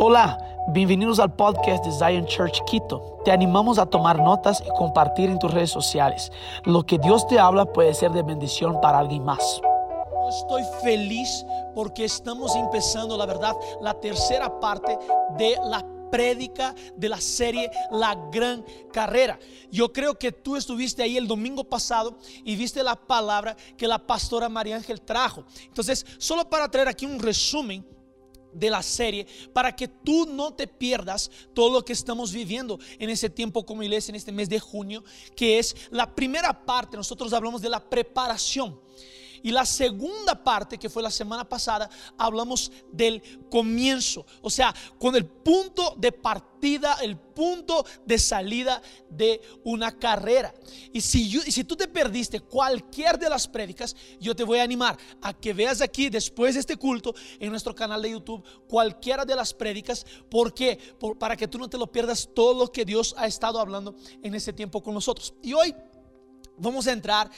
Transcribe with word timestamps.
Hola, 0.00 0.38
bienvenidos 0.68 1.18
al 1.18 1.34
podcast 1.34 1.84
de 1.84 1.90
Zion 1.90 2.24
Church 2.24 2.62
Quito. 2.66 3.20
Te 3.24 3.32
animamos 3.32 3.80
a 3.80 3.86
tomar 3.86 4.16
notas 4.20 4.62
y 4.64 4.68
compartir 4.78 5.28
en 5.28 5.40
tus 5.40 5.52
redes 5.52 5.70
sociales. 5.70 6.30
Lo 6.64 6.86
que 6.86 6.98
Dios 6.98 7.26
te 7.26 7.40
habla 7.40 7.64
puede 7.64 7.92
ser 7.94 8.12
de 8.12 8.22
bendición 8.22 8.80
para 8.80 9.00
alguien 9.00 9.24
más. 9.24 9.60
Estoy 10.28 10.62
feliz 10.84 11.44
porque 11.74 12.04
estamos 12.04 12.54
empezando, 12.54 13.16
la 13.16 13.26
verdad, 13.26 13.56
la 13.80 13.92
tercera 13.92 14.60
parte 14.60 14.96
de 15.36 15.56
la 15.64 15.84
prédica 16.12 16.76
de 16.94 17.08
la 17.08 17.20
serie 17.20 17.68
La 17.90 18.14
Gran 18.30 18.64
Carrera. 18.92 19.36
Yo 19.68 19.92
creo 19.92 20.16
que 20.16 20.30
tú 20.30 20.54
estuviste 20.54 21.02
ahí 21.02 21.16
el 21.16 21.26
domingo 21.26 21.64
pasado 21.64 22.18
y 22.44 22.54
viste 22.54 22.84
la 22.84 22.94
palabra 22.94 23.56
que 23.76 23.88
la 23.88 23.98
pastora 23.98 24.48
María 24.48 24.76
Ángel 24.76 25.00
trajo. 25.00 25.42
Entonces, 25.64 26.06
solo 26.18 26.48
para 26.48 26.68
traer 26.68 26.86
aquí 26.86 27.04
un 27.04 27.18
resumen 27.18 27.97
de 28.52 28.70
la 28.70 28.82
serie 28.82 29.26
para 29.52 29.74
que 29.74 29.88
tú 29.88 30.26
no 30.26 30.54
te 30.54 30.66
pierdas 30.66 31.30
todo 31.54 31.72
lo 31.72 31.84
que 31.84 31.92
estamos 31.92 32.32
viviendo 32.32 32.78
en 32.98 33.10
ese 33.10 33.30
tiempo 33.30 33.64
como 33.64 33.82
iglesia, 33.82 34.12
en 34.12 34.16
este 34.16 34.32
mes 34.32 34.48
de 34.48 34.60
junio, 34.60 35.04
que 35.36 35.58
es 35.58 35.74
la 35.90 36.14
primera 36.14 36.64
parte, 36.64 36.96
nosotros 36.96 37.32
hablamos 37.32 37.62
de 37.62 37.68
la 37.68 37.88
preparación. 37.88 38.80
Y 39.42 39.50
la 39.50 39.64
segunda 39.64 40.42
parte, 40.42 40.78
que 40.78 40.88
fue 40.88 41.02
la 41.02 41.10
semana 41.10 41.48
pasada, 41.48 41.88
hablamos 42.16 42.70
del 42.92 43.22
comienzo, 43.50 44.26
o 44.42 44.50
sea, 44.50 44.74
con 44.98 45.16
el 45.16 45.26
punto 45.26 45.94
de 45.96 46.12
partida, 46.12 46.96
el 47.02 47.16
punto 47.16 47.84
de 48.04 48.18
salida 48.18 48.82
de 49.08 49.40
una 49.64 49.96
carrera. 49.96 50.52
Y 50.92 51.00
si, 51.00 51.40
si 51.40 51.64
tú 51.64 51.76
te 51.76 51.88
perdiste 51.88 52.40
cualquier 52.40 53.18
de 53.18 53.30
las 53.30 53.46
prédicas, 53.46 53.94
yo 54.20 54.34
te 54.34 54.44
voy 54.44 54.58
a 54.58 54.64
animar 54.64 54.98
a 55.22 55.32
que 55.32 55.52
veas 55.52 55.80
aquí, 55.80 56.08
después 56.08 56.54
de 56.54 56.60
este 56.60 56.76
culto, 56.76 57.14
en 57.38 57.50
nuestro 57.50 57.74
canal 57.74 58.02
de 58.02 58.10
YouTube, 58.10 58.44
cualquiera 58.68 59.24
de 59.24 59.36
las 59.36 59.54
prédicas, 59.54 60.04
porque 60.30 60.78
para 61.18 61.36
que 61.36 61.48
tú 61.48 61.58
no 61.58 61.68
te 61.68 61.78
lo 61.78 61.86
pierdas 61.90 62.28
todo 62.34 62.58
lo 62.58 62.72
que 62.72 62.84
Dios 62.84 63.14
ha 63.16 63.26
estado 63.26 63.60
hablando 63.60 63.94
en 64.22 64.34
ese 64.34 64.52
tiempo 64.52 64.82
con 64.82 64.94
nosotros. 64.94 65.34
Y 65.42 65.52
hoy 65.52 65.74
vamos 66.56 66.86
a 66.86 66.92
entrar 66.92 67.30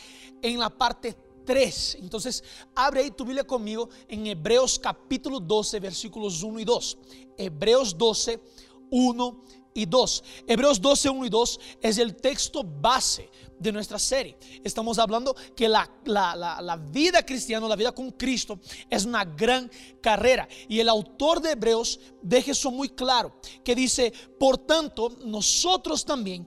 en 0.43 0.59
la 0.59 0.71
parte 0.71 1.17
3. 1.51 1.97
Entonces, 2.01 2.45
abre 2.77 3.01
ahí 3.01 3.11
tu 3.11 3.25
Biblia 3.25 3.43
conmigo 3.43 3.89
en 4.07 4.25
Hebreos 4.25 4.79
capítulo 4.79 5.41
12, 5.41 5.81
versículos 5.81 6.45
1 6.45 6.61
y 6.61 6.65
2. 6.65 6.99
Hebreos 7.37 7.99
12, 7.99 8.41
1 8.89 9.43
y 9.75 9.85
2. 9.85 10.25
Hebreos 10.47 10.81
12, 10.81 11.11
1 11.11 11.27
y 11.27 11.29
2 11.29 11.61
es 11.83 11.99
el 11.99 12.15
texto 12.15 12.63
base 12.63 13.29
de 13.59 13.73
nuestra 13.73 13.99
serie. 13.99 14.39
Estamos 14.63 15.01
hablando 15.01 15.35
que 15.57 15.69
la, 15.69 15.91
la, 16.05 16.37
la, 16.37 16.63
la, 16.63 16.77
vida 16.77 17.27
cristiana, 17.27 17.67
la 17.67 17.75
vida 17.75 17.91
con 17.91 18.13
Cristo, 18.13 18.61
es 18.89 19.05
una 19.05 19.25
gran 19.25 19.69
carrera. 20.01 20.47
Y 20.69 20.79
el 20.79 20.89
autor 20.89 21.43
de 21.43 21.51
Hebreos 21.51 21.99
deja 22.23 22.53
eso 22.53 22.71
muy 22.71 22.91
claro, 22.91 23.41
que 23.65 23.75
dice, 23.75 24.13
por 24.39 24.57
tanto, 24.57 25.17
nosotros 25.25 26.05
también 26.05 26.47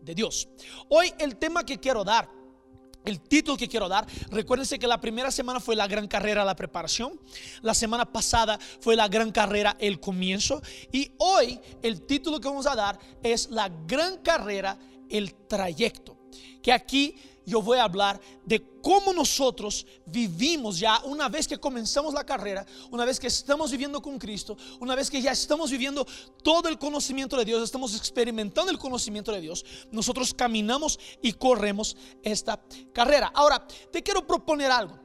de 0.00 0.14
Dios. 0.14 0.48
Hoy 0.88 1.12
el 1.18 1.36
tema 1.36 1.64
que 1.64 1.78
quiero 1.78 2.04
dar 2.04 2.38
el 3.08 3.20
título 3.20 3.56
que 3.56 3.68
quiero 3.68 3.88
dar, 3.88 4.06
recuérdense 4.30 4.78
que 4.78 4.86
la 4.86 5.00
primera 5.00 5.30
semana 5.30 5.60
fue 5.60 5.74
la 5.74 5.86
gran 5.86 6.06
carrera, 6.06 6.44
la 6.44 6.54
preparación. 6.54 7.18
La 7.62 7.72
semana 7.72 8.04
pasada 8.04 8.58
fue 8.80 8.96
la 8.96 9.08
gran 9.08 9.32
carrera, 9.32 9.76
el 9.80 9.98
comienzo. 9.98 10.60
Y 10.92 11.12
hoy 11.16 11.58
el 11.82 12.02
título 12.02 12.38
que 12.38 12.48
vamos 12.48 12.66
a 12.66 12.76
dar 12.76 12.98
es 13.22 13.48
la 13.50 13.70
gran 13.86 14.18
carrera, 14.18 14.78
el 15.08 15.34
trayecto. 15.46 16.18
Que 16.62 16.70
aquí 16.70 17.16
yo 17.48 17.62
voy 17.62 17.78
a 17.78 17.84
hablar 17.84 18.20
de 18.44 18.62
cómo 18.80 19.12
nosotros 19.12 19.86
vivimos 20.06 20.78
ya 20.78 21.00
una 21.04 21.28
vez 21.28 21.48
que 21.48 21.58
comenzamos 21.58 22.14
la 22.14 22.24
carrera, 22.24 22.64
una 22.90 23.04
vez 23.04 23.18
que 23.18 23.26
estamos 23.26 23.70
viviendo 23.70 24.00
con 24.00 24.18
Cristo, 24.18 24.56
una 24.80 24.94
vez 24.94 25.10
que 25.10 25.20
ya 25.20 25.32
estamos 25.32 25.70
viviendo 25.70 26.06
todo 26.42 26.68
el 26.68 26.78
conocimiento 26.78 27.36
de 27.36 27.44
Dios, 27.44 27.62
estamos 27.62 27.96
experimentando 27.96 28.70
el 28.70 28.78
conocimiento 28.78 29.32
de 29.32 29.40
Dios, 29.40 29.64
nosotros 29.90 30.32
caminamos 30.34 30.98
y 31.22 31.32
corremos 31.32 31.96
esta 32.22 32.62
carrera. 32.92 33.30
Ahora, 33.34 33.66
te 33.90 34.02
quiero 34.02 34.26
proponer 34.26 34.70
algo, 34.70 34.98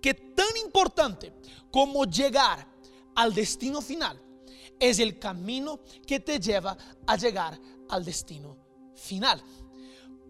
que 0.00 0.14
tan 0.14 0.56
importante 0.64 1.32
como 1.70 2.04
llegar 2.04 2.68
al 3.14 3.34
destino 3.34 3.80
final 3.80 4.20
es 4.78 4.98
el 4.98 5.18
camino 5.18 5.80
que 6.06 6.20
te 6.20 6.40
lleva 6.40 6.76
a 7.06 7.16
llegar 7.16 7.58
al 7.88 8.04
destino 8.04 8.56
final. 8.94 9.42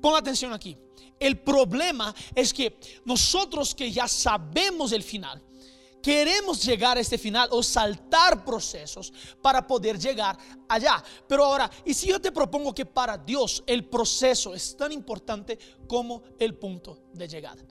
Pon 0.00 0.14
atención 0.16 0.52
aquí. 0.52 0.76
El 1.22 1.38
problema 1.38 2.14
es 2.34 2.52
que 2.52 2.78
nosotros 3.04 3.74
que 3.74 3.90
ya 3.92 4.08
sabemos 4.08 4.92
el 4.92 5.02
final, 5.02 5.42
queremos 6.02 6.64
llegar 6.64 6.96
a 6.96 7.00
este 7.00 7.16
final 7.16 7.48
o 7.52 7.62
saltar 7.62 8.44
procesos 8.44 9.12
para 9.40 9.64
poder 9.64 9.98
llegar 9.98 10.36
allá. 10.68 11.02
Pero 11.28 11.44
ahora, 11.44 11.70
¿y 11.84 11.94
si 11.94 12.08
yo 12.08 12.20
te 12.20 12.32
propongo 12.32 12.74
que 12.74 12.84
para 12.84 13.16
Dios 13.16 13.62
el 13.66 13.84
proceso 13.84 14.52
es 14.52 14.76
tan 14.76 14.90
importante 14.90 15.58
como 15.86 16.22
el 16.38 16.56
punto 16.56 16.98
de 17.12 17.28
llegada? 17.28 17.62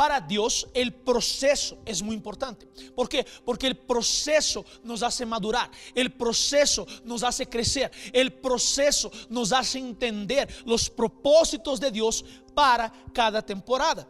Para 0.00 0.18
Dios 0.18 0.66
el 0.72 0.94
proceso 0.94 1.82
es 1.84 2.00
muy 2.00 2.16
importante. 2.16 2.66
¿Por 2.96 3.06
qué? 3.06 3.26
Porque 3.44 3.66
el 3.66 3.76
proceso 3.76 4.64
nos 4.82 5.02
hace 5.02 5.26
madurar, 5.26 5.70
el 5.94 6.10
proceso 6.14 6.86
nos 7.04 7.22
hace 7.22 7.46
crecer, 7.46 7.90
el 8.10 8.32
proceso 8.32 9.12
nos 9.28 9.52
hace 9.52 9.78
entender 9.78 10.48
los 10.64 10.88
propósitos 10.88 11.78
de 11.78 11.90
Dios 11.90 12.24
para 12.54 12.90
cada 13.12 13.44
temporada. 13.44 14.08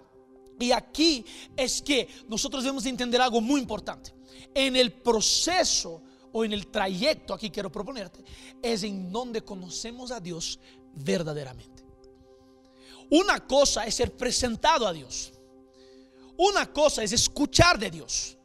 Y 0.61 0.71
aquí 0.71 1.25
es 1.57 1.83
que 1.83 2.07
nosotros 2.29 2.63
debemos 2.63 2.87
entender 2.87 3.21
algo 3.21 3.41
muy 3.41 3.61
importante. 3.61 4.15
En 4.55 4.77
el 4.77 4.93
proceso 4.93 6.05
o 6.31 6.45
en 6.45 6.53
el 6.53 6.69
trayecto, 6.69 7.35
aquí 7.35 7.51
quiero 7.51 7.73
proponerte, 7.73 8.23
es 8.63 8.85
en 8.85 9.11
donde 9.11 9.43
conocemos 9.43 10.13
a 10.13 10.21
Dios 10.21 10.61
verdaderamente. 10.95 11.85
Una 13.11 13.45
cosa 13.45 13.87
es 13.87 13.97
ser 13.97 14.17
presentado 14.17 14.87
a 14.87 14.93
Dios. 14.93 15.33
Una 16.43 16.73
cosa 16.73 17.03
es 17.03 17.13
escuchar 17.13 17.79
de 17.79 17.91
Dios. 17.91 18.39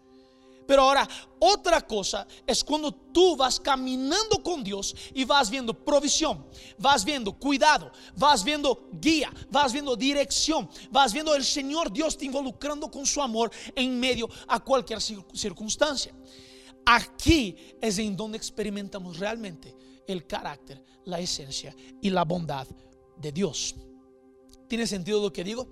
Pero 0.67 0.81
ahora, 0.81 1.07
otra 1.39 1.79
cosa 1.79 2.27
es 2.45 2.61
cuando 2.61 2.91
tú 2.91 3.37
vas 3.37 3.57
caminando 3.57 4.43
con 4.43 4.65
Dios 4.65 4.93
y 5.13 5.23
vas 5.23 5.49
viendo 5.49 5.73
provisión, 5.73 6.45
vas 6.77 7.05
viendo 7.05 7.31
cuidado, 7.31 7.93
vas 8.17 8.43
viendo 8.43 8.89
guía, 8.91 9.31
vas 9.49 9.71
viendo 9.71 9.95
dirección, 9.95 10.69
vas 10.91 11.13
viendo 11.13 11.33
el 11.35 11.45
Señor 11.45 11.89
Dios 11.89 12.17
te 12.17 12.25
involucrando 12.25 12.91
con 12.91 13.05
su 13.05 13.21
amor 13.21 13.49
en 13.73 13.97
medio 13.97 14.27
a 14.49 14.59
cualquier 14.59 14.99
circunstancia. 14.99 16.13
Aquí 16.85 17.55
es 17.79 17.97
en 17.97 18.17
donde 18.17 18.37
experimentamos 18.37 19.19
realmente 19.19 19.73
el 20.05 20.27
carácter, 20.27 20.83
la 21.05 21.21
esencia 21.21 21.73
y 22.01 22.09
la 22.09 22.25
bondad 22.25 22.67
de 23.15 23.31
Dios. 23.31 23.73
¿Tiene 24.67 24.87
sentido 24.87 25.21
lo 25.21 25.31
que 25.31 25.43
digo? 25.43 25.67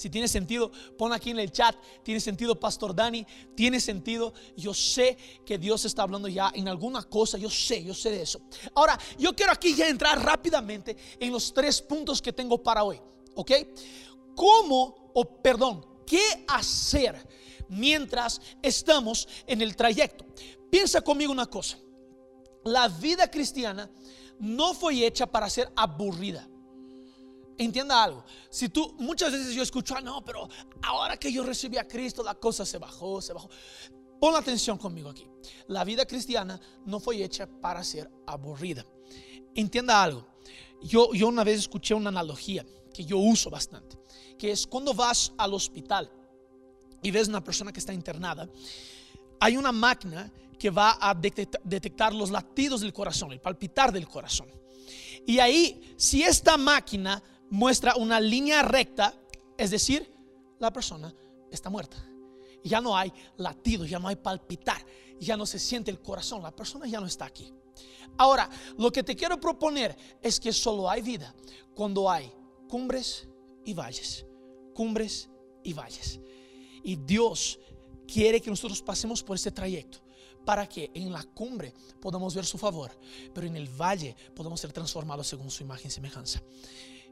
Si 0.00 0.08
tiene 0.08 0.28
sentido, 0.28 0.72
pon 0.96 1.12
aquí 1.12 1.28
en 1.28 1.38
el 1.38 1.52
chat. 1.52 1.76
Tiene 2.02 2.20
sentido, 2.20 2.58
Pastor 2.58 2.94
Dani. 2.94 3.26
Tiene 3.54 3.78
sentido. 3.80 4.32
Yo 4.56 4.72
sé 4.72 5.18
que 5.44 5.58
Dios 5.58 5.84
está 5.84 6.04
hablando 6.04 6.26
ya 6.26 6.50
en 6.54 6.68
alguna 6.68 7.02
cosa. 7.02 7.36
Yo 7.36 7.50
sé, 7.50 7.84
yo 7.84 7.92
sé 7.92 8.10
de 8.10 8.22
eso. 8.22 8.40
Ahora, 8.74 8.98
yo 9.18 9.36
quiero 9.36 9.52
aquí 9.52 9.74
ya 9.74 9.88
entrar 9.88 10.24
rápidamente 10.24 10.96
en 11.18 11.30
los 11.30 11.52
tres 11.52 11.82
puntos 11.82 12.22
que 12.22 12.32
tengo 12.32 12.62
para 12.62 12.82
hoy. 12.82 12.98
¿Ok? 13.34 13.52
¿Cómo, 14.34 15.10
o 15.12 15.42
perdón, 15.42 15.84
qué 16.06 16.46
hacer 16.48 17.28
mientras 17.68 18.40
estamos 18.62 19.28
en 19.46 19.60
el 19.60 19.76
trayecto? 19.76 20.24
Piensa 20.70 21.02
conmigo 21.02 21.30
una 21.30 21.44
cosa. 21.44 21.78
La 22.64 22.88
vida 22.88 23.30
cristiana 23.30 23.90
no 24.38 24.72
fue 24.72 25.06
hecha 25.06 25.26
para 25.26 25.50
ser 25.50 25.70
aburrida. 25.76 26.48
Entienda 27.60 28.02
algo. 28.02 28.24
Si 28.48 28.70
tú, 28.70 28.94
muchas 28.98 29.32
veces 29.32 29.54
yo 29.54 29.62
escucho, 29.62 29.94
ah, 29.94 30.00
no, 30.00 30.24
pero 30.24 30.48
ahora 30.80 31.18
que 31.18 31.30
yo 31.30 31.42
recibí 31.42 31.76
a 31.76 31.86
Cristo, 31.86 32.22
la 32.22 32.34
cosa 32.34 32.64
se 32.64 32.78
bajó, 32.78 33.20
se 33.20 33.34
bajó. 33.34 33.50
Pon 34.18 34.34
atención 34.34 34.78
conmigo 34.78 35.10
aquí. 35.10 35.26
La 35.66 35.84
vida 35.84 36.06
cristiana 36.06 36.58
no 36.86 37.00
fue 37.00 37.22
hecha 37.22 37.46
para 37.46 37.84
ser 37.84 38.10
aburrida. 38.26 38.86
Entienda 39.54 40.02
algo. 40.02 40.26
Yo, 40.82 41.12
yo 41.12 41.28
una 41.28 41.44
vez 41.44 41.58
escuché 41.58 41.92
una 41.92 42.08
analogía 42.08 42.64
que 42.94 43.04
yo 43.04 43.18
uso 43.18 43.50
bastante, 43.50 43.98
que 44.38 44.52
es 44.52 44.66
cuando 44.66 44.94
vas 44.94 45.34
al 45.36 45.52
hospital 45.52 46.10
y 47.02 47.10
ves 47.10 47.28
una 47.28 47.44
persona 47.44 47.74
que 47.74 47.80
está 47.80 47.92
internada, 47.92 48.48
hay 49.38 49.58
una 49.58 49.70
máquina 49.70 50.32
que 50.58 50.70
va 50.70 50.96
a 50.98 51.14
detectar 51.14 52.14
los 52.14 52.30
latidos 52.30 52.80
del 52.80 52.94
corazón, 52.94 53.32
el 53.32 53.40
palpitar 53.42 53.92
del 53.92 54.08
corazón. 54.08 54.48
Y 55.26 55.38
ahí, 55.38 55.94
si 55.98 56.22
esta 56.22 56.56
máquina 56.56 57.22
muestra 57.50 57.96
una 57.96 58.20
línea 58.20 58.62
recta, 58.62 59.14
es 59.58 59.70
decir, 59.70 60.10
la 60.58 60.72
persona 60.72 61.14
está 61.50 61.68
muerta. 61.68 61.96
Ya 62.62 62.80
no 62.80 62.96
hay 62.96 63.12
latidos, 63.36 63.88
ya 63.88 63.98
no 63.98 64.08
hay 64.08 64.16
palpitar, 64.16 64.84
ya 65.18 65.36
no 65.36 65.46
se 65.46 65.58
siente 65.58 65.90
el 65.90 66.00
corazón, 66.00 66.42
la 66.42 66.54
persona 66.54 66.86
ya 66.86 67.00
no 67.00 67.06
está 67.06 67.26
aquí. 67.26 67.52
Ahora, 68.16 68.48
lo 68.76 68.90
que 68.90 69.02
te 69.02 69.16
quiero 69.16 69.40
proponer 69.40 69.96
es 70.22 70.38
que 70.38 70.52
solo 70.52 70.88
hay 70.88 71.02
vida 71.02 71.34
cuando 71.74 72.10
hay 72.10 72.30
cumbres 72.68 73.28
y 73.64 73.74
valles, 73.74 74.26
cumbres 74.74 75.28
y 75.62 75.72
valles. 75.72 76.20
Y 76.82 76.96
Dios 76.96 77.58
quiere 78.06 78.40
que 78.40 78.50
nosotros 78.50 78.82
pasemos 78.82 79.22
por 79.22 79.36
este 79.36 79.50
trayecto 79.50 79.98
para 80.44 80.68
que 80.68 80.90
en 80.94 81.12
la 81.12 81.22
cumbre 81.22 81.72
podamos 82.00 82.34
ver 82.34 82.44
su 82.44 82.58
favor, 82.58 82.90
pero 83.34 83.46
en 83.46 83.56
el 83.56 83.68
valle 83.68 84.16
podamos 84.34 84.60
ser 84.60 84.72
transformados 84.72 85.26
según 85.26 85.50
su 85.50 85.62
imagen 85.62 85.88
y 85.88 85.90
semejanza. 85.90 86.42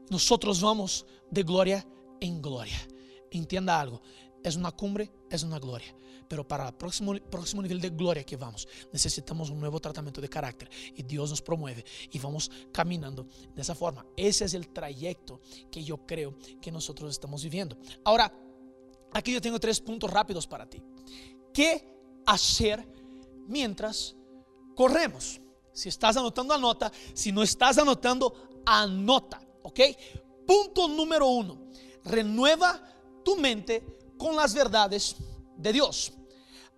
Nosotros 0.09 0.61
vamos 0.61 1.05
de 1.29 1.43
gloria 1.43 1.85
en 2.19 2.41
gloria. 2.41 2.79
Entienda 3.31 3.79
algo, 3.79 4.01
es 4.43 4.55
una 4.55 4.71
cumbre, 4.71 5.11
es 5.29 5.43
una 5.43 5.59
gloria. 5.59 5.95
Pero 6.27 6.47
para 6.47 6.67
el 6.67 6.75
próximo, 6.75 7.15
próximo 7.29 7.61
nivel 7.61 7.81
de 7.81 7.89
gloria 7.89 8.23
que 8.23 8.37
vamos, 8.37 8.67
necesitamos 8.93 9.49
un 9.49 9.59
nuevo 9.59 9.79
tratamiento 9.79 10.21
de 10.21 10.29
carácter. 10.29 10.69
Y 10.95 11.01
Dios 11.01 11.31
nos 11.31 11.41
promueve 11.41 11.83
y 12.11 12.19
vamos 12.19 12.51
caminando 12.71 13.25
de 13.55 13.61
esa 13.61 13.73
forma. 13.73 14.05
Ese 14.15 14.45
es 14.45 14.53
el 14.53 14.69
trayecto 14.69 15.41
que 15.71 15.83
yo 15.83 16.05
creo 16.05 16.37
que 16.61 16.71
nosotros 16.71 17.09
estamos 17.11 17.43
viviendo. 17.43 17.77
Ahora, 18.03 18.31
aquí 19.11 19.33
yo 19.33 19.41
tengo 19.41 19.59
tres 19.59 19.81
puntos 19.81 20.11
rápidos 20.11 20.45
para 20.45 20.69
ti. 20.69 20.81
¿Qué 21.51 21.83
hacer 22.27 22.87
mientras 23.47 24.15
corremos? 24.75 25.41
Si 25.73 25.89
estás 25.89 26.15
anotando, 26.15 26.53
anota. 26.53 26.91
Si 27.13 27.31
no 27.31 27.41
estás 27.41 27.79
anotando, 27.79 28.61
anota. 28.67 29.41
¿Ok? 29.63 29.79
Punto 30.45 30.87
número 30.87 31.27
uno. 31.27 31.69
Renueva 32.03 32.81
tu 33.23 33.35
mente 33.35 33.85
con 34.17 34.35
las 34.35 34.53
verdades 34.53 35.15
de 35.57 35.73
Dios. 35.73 36.13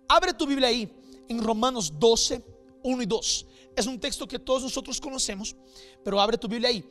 Abre 0.08 0.34
tu 0.34 0.46
Biblia 0.46 0.68
ahí 0.68 0.90
en 1.28 1.42
Romanos 1.42 1.92
12, 1.98 2.44
1 2.82 3.02
y 3.02 3.06
2. 3.06 3.46
Es 3.76 3.86
un 3.86 3.98
texto 3.98 4.28
que 4.28 4.38
todos 4.38 4.62
nosotros 4.62 5.00
conocemos, 5.00 5.56
pero 6.04 6.20
abre 6.20 6.36
tu 6.36 6.48
Biblia 6.48 6.68
ahí. 6.68 6.84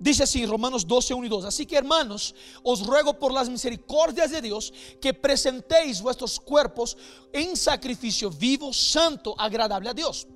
Dice 0.00 0.22
así 0.22 0.46
Romanos 0.46 0.86
12, 0.86 1.14
1 1.14 1.26
y 1.26 1.28
2. 1.28 1.44
Así 1.44 1.66
que 1.66 1.76
hermanos, 1.76 2.34
os 2.62 2.86
ruego 2.86 3.18
por 3.18 3.32
las 3.32 3.48
misericordias 3.48 4.30
de 4.30 4.40
Dios 4.40 4.72
que 5.00 5.12
presentéis 5.12 6.00
vuestros 6.00 6.38
cuerpos 6.38 6.96
en 7.32 7.56
sacrificio 7.56 8.30
vivo, 8.30 8.72
santo, 8.72 9.34
agradable 9.38 9.90
a 9.90 9.94
Dios, 9.94 10.26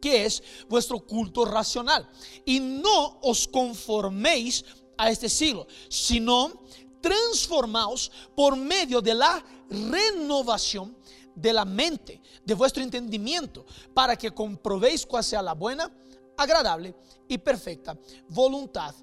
que 0.00 0.26
es 0.26 0.42
vuestro 0.68 1.00
culto 1.00 1.44
racional. 1.44 2.08
Y 2.44 2.60
no 2.60 3.18
os 3.22 3.46
conforméis 3.48 4.64
a 4.96 5.10
este 5.10 5.28
siglo, 5.28 5.66
sino 5.88 6.64
transformaos 7.00 8.10
por 8.34 8.56
medio 8.56 9.00
de 9.00 9.14
la 9.14 9.44
renovación 9.70 10.96
de 11.34 11.52
la 11.52 11.64
mente, 11.64 12.20
de 12.44 12.54
vuestro 12.54 12.82
entendimiento, 12.82 13.66
para 13.92 14.16
que 14.16 14.32
comprobéis 14.32 15.04
cuál 15.04 15.22
sea 15.22 15.42
la 15.42 15.52
buena, 15.52 15.90
agradable 16.36 16.94
y 17.28 17.38
perfecta 17.38 17.96
voluntad 18.28 18.94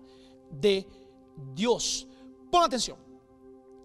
de 0.49 0.87
Dios. 1.53 2.07
Pon 2.51 2.63
atención. 2.63 2.97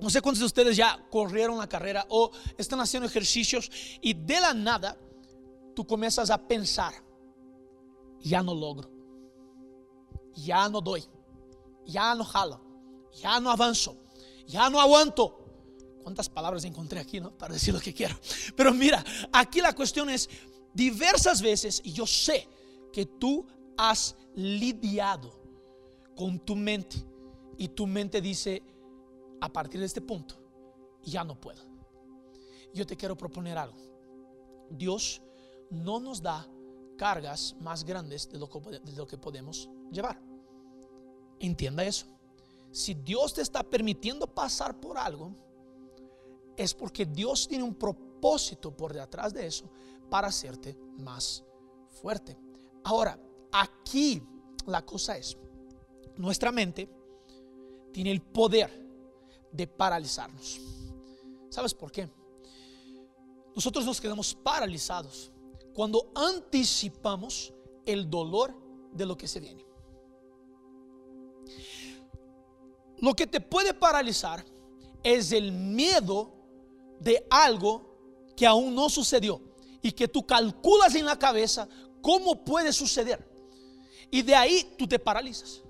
No 0.01 0.11
sé 0.11 0.21
cuántos 0.21 0.41
de 0.41 0.47
ustedes 0.47 0.77
ya 0.77 1.05
corrieron 1.11 1.59
la 1.59 1.69
carrera 1.69 2.07
o 2.09 2.31
están 2.57 2.81
haciendo 2.81 3.09
ejercicios 3.09 3.71
y 4.01 4.15
de 4.15 4.41
la 4.41 4.55
nada 4.55 4.97
tú 5.79 5.87
comienzas 5.87 6.29
a 6.31 6.39
pensar, 6.39 6.93
ya 8.19 8.43
no 8.43 8.53
logro, 8.53 8.91
ya 10.35 10.69
no 10.69 10.81
doy, 10.81 11.05
ya 11.87 12.17
no 12.17 12.25
jalo, 12.25 12.61
ya 13.13 13.39
no 13.39 13.49
avanzo, 13.49 13.97
ya 14.45 14.69
no 14.71 14.81
aguanto. 14.81 15.39
¿Cuántas 16.03 16.29
palabras 16.29 16.65
encontré 16.65 16.99
aquí? 16.99 17.21
Para 17.21 17.55
decir 17.55 17.73
lo 17.73 17.79
que 17.79 17.95
quiero. 17.95 18.19
Pero 18.57 18.75
mira, 18.75 19.05
aquí 19.33 19.61
la 19.61 19.73
cuestión 19.73 20.11
es 20.11 20.29
diversas 20.75 21.41
veces, 21.41 21.81
yo 21.85 22.09
sé 22.09 22.49
que 22.93 23.07
tú 23.07 23.47
has 23.77 24.17
lidiado 24.35 25.41
con 26.17 26.41
tu 26.41 26.57
mente 26.57 26.97
y 27.57 27.69
tu 27.69 27.87
mente 27.87 28.21
dice, 28.21 28.65
a 29.41 29.49
partir 29.49 29.79
de 29.79 29.87
este 29.87 30.01
punto, 30.01 30.35
ya 31.05 31.23
no 31.23 31.41
puedo. 31.41 31.63
Yo 32.75 32.85
te 32.85 32.97
quiero 32.97 33.17
proponer 33.17 33.57
algo. 33.57 33.79
Dios 34.71 35.23
no 35.71 36.01
nos 36.01 36.23
da 36.23 36.47
cargas 36.97 37.55
más 37.61 37.85
grandes 37.85 38.29
de 38.29 38.39
lo 38.39 39.07
que, 39.07 39.19
podemos 39.19 39.71
llevar. 39.91 40.21
Entienda 41.39 41.85
eso. 41.85 42.07
Si 42.73 42.95
Dios 42.95 43.35
te 43.35 43.43
está 43.43 43.63
permitiendo 43.63 44.27
pasar 44.27 44.79
por 44.79 44.99
algo, 44.99 45.33
es 46.57 46.75
porque 46.75 47.07
Dios 47.07 47.47
tiene 47.47 47.65
un 47.65 47.75
propósito 47.75 48.77
por 48.77 48.93
detrás 48.93 49.33
de 49.33 49.47
eso 49.47 49.71
para 50.11 50.29
hacerte 50.29 50.77
más 50.99 51.45
fuerte. 52.03 52.37
Ahora, 52.85 53.19
aquí 53.53 54.23
la 54.67 54.85
cosa 54.85 55.17
es, 55.17 55.37
nuestra 56.17 56.51
mente 56.51 56.91
tiene 57.93 58.11
el 58.11 58.21
poder 58.21 58.87
de 59.53 59.67
paralizarnos. 59.67 60.61
¿Sabes 61.49 61.73
por 61.73 61.91
qué? 61.91 62.09
Nosotros 63.55 63.85
nos 63.87 64.01
quedamos 64.01 64.35
paralizados 64.35 65.33
cuando 65.75 66.11
anticipamos 66.15 67.53
el 67.87 68.09
dolor 68.11 68.55
de 68.93 69.07
lo 69.07 69.17
que 69.17 69.29
se 69.29 69.41
viene. 69.41 69.65
Lo 73.01 73.15
que 73.15 73.27
te 73.27 73.41
puede 73.41 73.75
paralizar 73.75 74.45
es 75.03 75.33
el 75.33 75.53
miedo 75.53 76.35
de 77.01 77.27
algo 77.31 78.35
que 78.37 78.47
aún 78.47 78.75
no 78.75 78.89
sucedió 78.91 79.41
y 79.83 79.93
que 79.93 80.09
tú 80.09 80.27
calculas 80.27 80.95
en 80.95 81.07
la 81.07 81.19
cabeza 81.19 81.69
cómo 82.03 82.45
puede 82.45 82.73
suceder. 82.73 83.27
Y 84.11 84.23
de 84.23 84.35
ahí 84.35 84.75
tú 84.77 84.87
te 84.89 84.99
paralizas. 84.99 85.63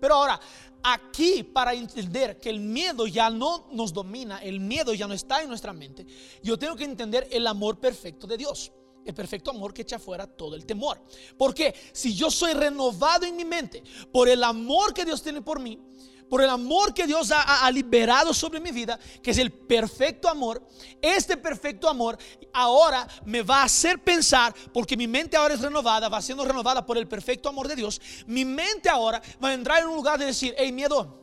Pero 0.00 0.14
ahora, 0.14 0.40
aquí 0.82 1.42
para 1.42 1.74
entender 1.74 2.38
que 2.38 2.50
el 2.50 2.60
miedo 2.60 3.06
ya 3.06 3.30
no 3.30 3.68
nos 3.72 3.92
domina, 3.92 4.38
el 4.38 4.60
miedo 4.60 4.94
ya 4.94 5.06
no 5.06 5.14
está 5.14 5.42
en 5.42 5.48
nuestra 5.48 5.72
mente, 5.72 6.06
yo 6.42 6.58
tengo 6.58 6.76
que 6.76 6.84
entender 6.84 7.26
el 7.30 7.46
amor 7.46 7.78
perfecto 7.80 8.26
de 8.26 8.36
Dios. 8.36 8.72
El 9.08 9.14
perfecto 9.14 9.52
amor 9.52 9.72
que 9.72 9.80
echa 9.80 9.98
fuera 9.98 10.26
todo 10.26 10.54
el 10.54 10.66
temor. 10.66 11.00
Porque 11.38 11.74
si 11.94 12.14
yo 12.14 12.30
soy 12.30 12.52
renovado 12.52 13.24
en 13.24 13.36
mi 13.36 13.44
mente 13.46 13.82
por 14.12 14.28
el 14.28 14.44
amor 14.44 14.92
que 14.92 15.02
Dios 15.02 15.22
tiene 15.22 15.40
por 15.40 15.60
mí, 15.60 15.80
por 16.28 16.42
el 16.42 16.50
amor 16.50 16.92
que 16.92 17.06
Dios 17.06 17.32
ha, 17.34 17.70
liberado 17.70 18.34
sobre 18.34 18.60
mi 18.60 18.70
vida, 18.70 19.00
que 19.22 19.30
es 19.30 19.38
el 19.38 19.50
perfecto 19.50 20.28
amor, 20.28 20.62
este 21.00 21.38
perfecto 21.38 21.88
amor 21.88 22.18
ahora 22.52 23.08
me 23.24 23.40
va 23.40 23.62
a 23.62 23.64
hacer 23.64 24.04
pensar, 24.04 24.54
porque 24.74 24.94
mi 24.94 25.08
mente 25.08 25.38
ahora 25.38 25.54
es 25.54 25.62
renovada, 25.62 26.10
va 26.10 26.20
siendo 26.20 26.44
renovada 26.44 26.84
por 26.84 26.98
el 26.98 27.08
perfecto 27.08 27.48
amor 27.48 27.66
de 27.66 27.76
Dios, 27.76 27.98
mi 28.26 28.44
mente 28.44 28.90
ahora 28.90 29.22
va 29.42 29.48
a 29.48 29.54
entrar 29.54 29.80
en 29.80 29.88
un 29.88 29.96
lugar 29.96 30.18
de 30.18 30.26
decir, 30.26 30.54
hey 30.58 30.70
miedo, 30.70 31.18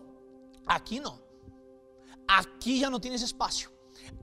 aquí 0.65 0.99
no, 0.99 1.21
aquí 2.27 2.79
ya 2.79 2.89
no 2.89 2.99
tienes 2.99 3.21
espacio, 3.21 3.71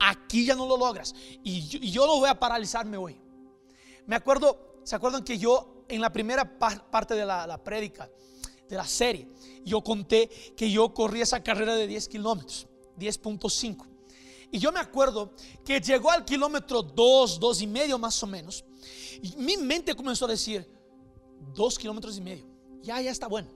aquí 0.01 0.43
ya 0.43 0.53
no 0.53 0.67
lo 0.67 0.75
logras, 0.75 1.15
y 1.41 1.61
yo, 1.89 2.05
no 2.05 2.19
voy 2.19 2.27
a 2.27 2.37
paralizarme 2.37 2.97
hoy. 2.97 3.22
Me 4.05 4.15
acuerdo, 4.15 4.79
¿se 4.83 4.95
acuerdan 4.95 5.23
que 5.23 5.37
yo 5.37 5.85
en 5.87 6.01
la 6.01 6.11
primera 6.11 6.57
parte 6.57 7.15
de 7.15 7.25
la, 7.25 7.45
la 7.47 7.63
prédica, 7.63 8.09
de 8.69 8.77
la 8.77 8.87
serie, 8.87 9.27
yo 9.63 9.81
conté 9.81 10.29
que 10.55 10.71
yo 10.71 10.93
corrí 10.93 11.21
esa 11.21 11.43
carrera 11.43 11.75
de 11.75 11.87
10 11.87 12.07
kilómetros, 12.07 12.67
10.5. 12.97 13.85
Y 14.51 14.59
yo 14.59 14.71
me 14.71 14.79
acuerdo 14.79 15.31
que 15.65 15.79
llegó 15.79 16.11
al 16.11 16.25
kilómetro 16.25 16.81
2, 16.81 17.39
2 17.39 17.61
y 17.61 17.67
medio 17.67 17.97
más 17.97 18.21
o 18.21 18.27
menos. 18.27 18.63
Y 19.21 19.35
mi 19.37 19.57
mente 19.57 19.95
comenzó 19.95 20.25
a 20.25 20.29
decir, 20.29 20.67
2 21.53 21.79
kilómetros 21.79 22.17
y 22.17 22.21
medio, 22.21 22.45
ya, 22.81 23.01
ya 23.01 23.11
está 23.11 23.27
bueno. 23.27 23.49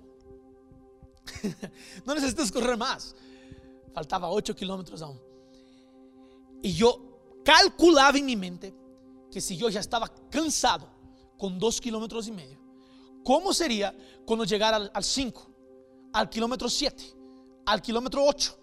no 2.06 2.16
necesitas 2.16 2.51
correr 2.51 2.77
más. 2.77 3.16
Faltaba 3.94 4.30
8 4.30 4.56
kilómetros 4.56 5.01
aún. 5.01 5.20
Y 6.62 6.74
yo 6.74 7.42
calculaba 7.44 8.18
en 8.18 8.25
mi 8.25 8.36
mente 8.36 8.74
que 9.38 9.41
si 9.41 9.56
yo 9.56 9.70
ya 9.70 9.82
estaba 9.82 10.08
cansado 10.32 10.89
con 11.38 11.60
2 11.60 11.79
kilómetros 11.79 12.27
y 12.27 12.32
medio, 12.32 12.60
¿cómo 13.24 13.53
sería 13.53 13.96
cuando 14.25 14.46
llegara 14.46 14.77
al 14.77 15.03
5? 15.03 15.53
al 16.12 16.27
kilómetro 16.27 16.67
7, 16.67 17.03
al 17.67 17.84
kilómetro 17.84 18.25
8, 18.25 18.60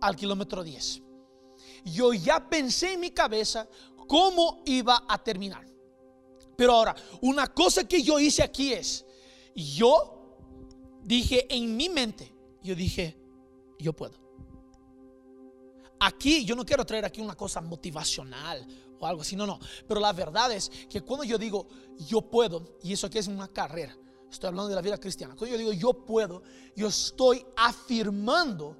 al 0.00 0.16
kilómetro 0.16 0.64
10. 0.64 1.00
Yo 1.84 2.12
ya 2.12 2.48
pensé 2.50 2.94
en 2.94 3.00
mi 3.00 3.12
cabeza 3.12 3.68
cómo 4.08 4.64
iba 4.66 5.04
a 5.08 5.16
terminar. 5.22 5.64
Pero 6.56 6.72
ahora, 6.72 6.96
una 7.20 7.46
cosa 7.46 7.86
que 7.86 8.02
yo 8.02 8.18
hice 8.18 8.42
aquí 8.42 8.72
es, 8.72 9.06
yo 9.54 10.40
dije 11.04 11.46
en 11.54 11.76
mi 11.76 11.88
mente, 11.88 12.34
yo 12.64 12.74
dije, 12.74 13.16
yo 13.78 13.92
puedo. 13.92 14.25
Aquí 16.06 16.44
yo 16.44 16.54
no 16.54 16.64
quiero 16.64 16.84
traer 16.84 17.04
aquí 17.04 17.20
una 17.20 17.34
cosa 17.34 17.60
motivacional 17.60 18.66
o 18.98 19.06
algo 19.06 19.22
así, 19.22 19.36
no, 19.36 19.46
no. 19.46 19.58
Pero 19.86 20.00
la 20.00 20.12
verdad 20.12 20.52
es 20.52 20.70
que 20.88 21.00
cuando 21.02 21.24
yo 21.24 21.36
digo 21.36 21.66
yo 21.98 22.22
puedo, 22.22 22.76
y 22.82 22.92
eso 22.92 23.06
aquí 23.06 23.18
es 23.18 23.26
una 23.26 23.48
carrera, 23.48 23.96
estoy 24.30 24.48
hablando 24.48 24.68
de 24.68 24.74
la 24.74 24.82
vida 24.82 24.98
cristiana, 24.98 25.34
cuando 25.36 25.54
yo 25.54 25.58
digo 25.58 25.72
yo 25.72 25.92
puedo, 25.92 26.42
yo 26.74 26.88
estoy 26.88 27.44
afirmando 27.56 28.76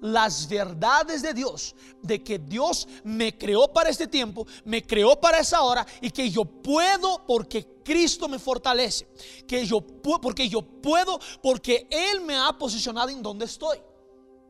las 0.00 0.48
verdades 0.48 1.22
de 1.22 1.34
Dios, 1.34 1.74
de 2.00 2.22
que 2.22 2.38
Dios 2.38 2.86
me 3.02 3.36
creó 3.36 3.66
para 3.72 3.90
este 3.90 4.06
tiempo, 4.06 4.46
me 4.64 4.82
creó 4.82 5.20
para 5.20 5.40
esa 5.40 5.62
hora 5.62 5.84
y 6.00 6.10
que 6.10 6.30
yo 6.30 6.44
puedo 6.44 7.26
porque 7.26 7.80
Cristo 7.84 8.28
me 8.28 8.38
fortalece, 8.38 9.08
que 9.46 9.66
yo 9.66 9.80
porque 9.80 10.48
yo 10.48 10.62
puedo 10.62 11.18
porque 11.42 11.88
Él 11.90 12.20
me 12.20 12.36
ha 12.36 12.56
posicionado 12.56 13.08
en 13.08 13.22
donde 13.22 13.46
estoy. 13.46 13.78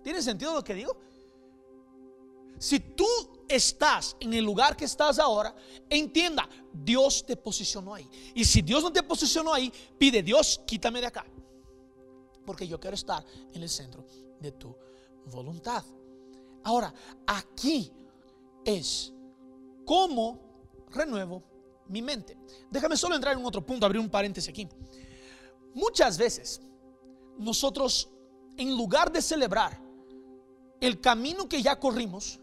¿Tiene 0.04 0.20
sentido 0.22 0.52
lo 0.52 0.62
que 0.62 0.74
digo? 0.74 1.07
Si 2.58 2.80
tú 2.80 3.06
estás 3.48 4.16
en 4.20 4.34
el 4.34 4.44
lugar 4.44 4.76
que 4.76 4.84
estás 4.84 5.18
ahora, 5.18 5.54
entienda, 5.88 6.48
Dios 6.72 7.24
te 7.24 7.36
posicionó 7.36 7.94
ahí. 7.94 8.08
Y 8.34 8.44
si 8.44 8.62
Dios 8.62 8.82
no 8.82 8.92
te 8.92 9.02
posicionó 9.02 9.54
ahí, 9.54 9.72
pide, 9.98 10.22
Dios, 10.22 10.60
quítame 10.66 11.00
de 11.00 11.06
acá. 11.06 11.24
Porque 12.44 12.66
yo 12.66 12.78
quiero 12.78 12.94
estar 12.94 13.24
en 13.52 13.62
el 13.62 13.68
centro 13.68 14.04
de 14.40 14.52
tu 14.52 14.74
voluntad. 15.26 15.84
Ahora, 16.64 16.92
aquí 17.26 17.92
es 18.64 19.12
cómo 19.84 20.38
renuevo 20.90 21.42
mi 21.88 22.02
mente. 22.02 22.36
Déjame 22.70 22.96
solo 22.96 23.14
entrar 23.14 23.36
en 23.36 23.44
otro 23.44 23.64
punto, 23.64 23.86
abrir 23.86 24.00
un 24.00 24.10
paréntesis 24.10 24.50
aquí. 24.50 24.68
Muchas 25.74 26.18
veces 26.18 26.60
nosotros, 27.38 28.08
en 28.56 28.76
lugar 28.76 29.12
de 29.12 29.22
celebrar 29.22 29.80
el 30.80 31.00
camino 31.00 31.48
que 31.48 31.62
ya 31.62 31.78
corrimos, 31.78 32.40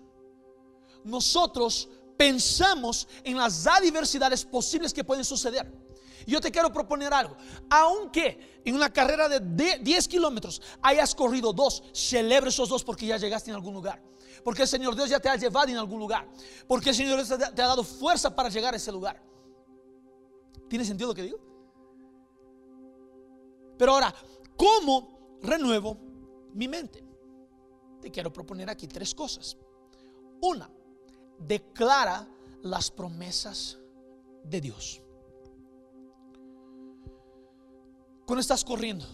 nosotros 1.06 1.90
pensamos 2.18 3.08
en 3.24 3.38
las 3.38 3.66
adversidades 3.68 4.44
posibles 4.44 4.94
que 4.94 5.04
pueden 5.04 5.24
suceder. 5.24 5.72
Yo 6.26 6.42
te 6.42 6.52
quiero 6.52 6.72
proponer 6.72 7.14
algo. 7.14 7.36
Aunque 7.70 8.62
en 8.66 8.76
una 8.76 8.92
carrera 8.92 9.30
de 9.30 9.80
10 9.80 10.08
kilómetros 10.08 10.62
hayas 10.82 11.14
corrido 11.14 11.54
dos, 11.54 11.84
celebre 11.94 12.50
esos 12.50 12.68
dos 12.68 12.84
porque 12.84 13.06
ya 13.06 13.18
llegaste 13.18 13.52
en 13.52 13.56
algún 13.56 13.74
lugar. 13.74 14.02
Porque 14.44 14.64
el 14.64 14.68
Señor 14.68 14.96
Dios 14.96 15.10
ya 15.10 15.20
te 15.20 15.30
ha 15.30 15.36
llevado 15.36 15.70
en 15.70 15.78
algún 15.78 16.00
lugar. 16.00 16.28
Porque 16.68 16.90
el 16.90 16.96
Señor 16.96 17.24
Dios 17.24 17.40
te 17.56 17.62
ha 17.62 17.68
dado 17.68 17.84
fuerza 17.84 18.36
para 18.36 18.50
llegar 18.50 18.74
a 18.74 18.78
ese 18.78 18.92
lugar. 18.92 19.22
¿Tiene 20.68 20.84
sentido 20.84 21.10
lo 21.10 21.16
que 21.16 21.24
digo? 21.24 21.40
Pero 23.78 23.94
ahora, 23.94 24.14
¿cómo 24.56 25.38
renuevo 25.42 25.98
mi 26.54 26.68
mente? 26.68 27.04
Te 28.02 28.10
quiero 28.10 28.32
proponer 28.32 28.70
aquí 28.70 28.88
tres 28.88 29.14
cosas. 29.14 29.58
Una, 30.42 30.70
declara 31.40 32.28
las 32.62 32.90
promesas 32.92 33.78
de 34.44 34.62
Dios. 34.62 35.02
Cuando 38.26 38.42
estás 38.42 38.64
corriendo, 38.64 39.06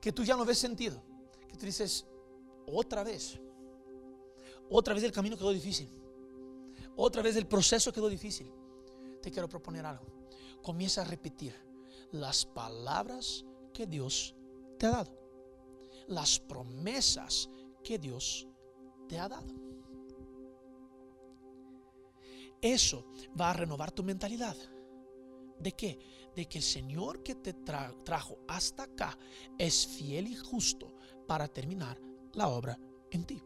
que 0.00 0.12
tú 0.12 0.24
ya 0.24 0.36
no 0.36 0.44
ves 0.44 0.58
sentido, 0.58 1.02
que 1.48 1.56
tú 1.56 1.66
dices, 1.66 2.06
otra 2.66 3.04
vez, 3.04 3.38
otra 4.70 4.94
vez 4.94 5.02
el 5.04 5.12
camino 5.12 5.36
quedó 5.36 5.50
difícil, 5.50 5.90
otra 6.96 7.22
vez 7.22 7.36
el 7.36 7.46
proceso 7.46 7.92
quedó 7.92 8.08
difícil, 8.08 8.50
te 9.22 9.30
quiero 9.30 9.48
proponer 9.48 9.84
algo. 9.84 10.06
Comienza 10.62 11.02
a 11.02 11.04
repetir 11.04 11.54
las 12.12 12.46
palabras 12.46 13.44
que 13.72 13.86
Dios 13.86 14.34
te 14.78 14.86
ha 14.86 14.90
dado, 14.90 15.12
las 16.06 16.38
promesas 16.38 17.50
que 17.84 17.98
Dios 17.98 18.46
te 19.08 19.18
ha 19.18 19.28
dado. 19.28 19.67
Eso 22.60 23.06
va 23.38 23.50
a 23.50 23.54
renovar 23.54 23.92
tu 23.92 24.02
mentalidad. 24.02 24.56
¿De 25.58 25.72
qué? 25.72 25.98
De 26.34 26.46
que 26.46 26.58
el 26.58 26.64
Señor 26.64 27.22
que 27.22 27.34
te 27.34 27.52
trajo 27.52 28.38
hasta 28.46 28.84
acá 28.84 29.18
es 29.58 29.86
fiel 29.86 30.28
y 30.28 30.36
justo 30.36 30.94
para 31.26 31.48
terminar 31.48 32.00
la 32.34 32.48
obra 32.48 32.78
en 33.10 33.24
ti. 33.24 33.42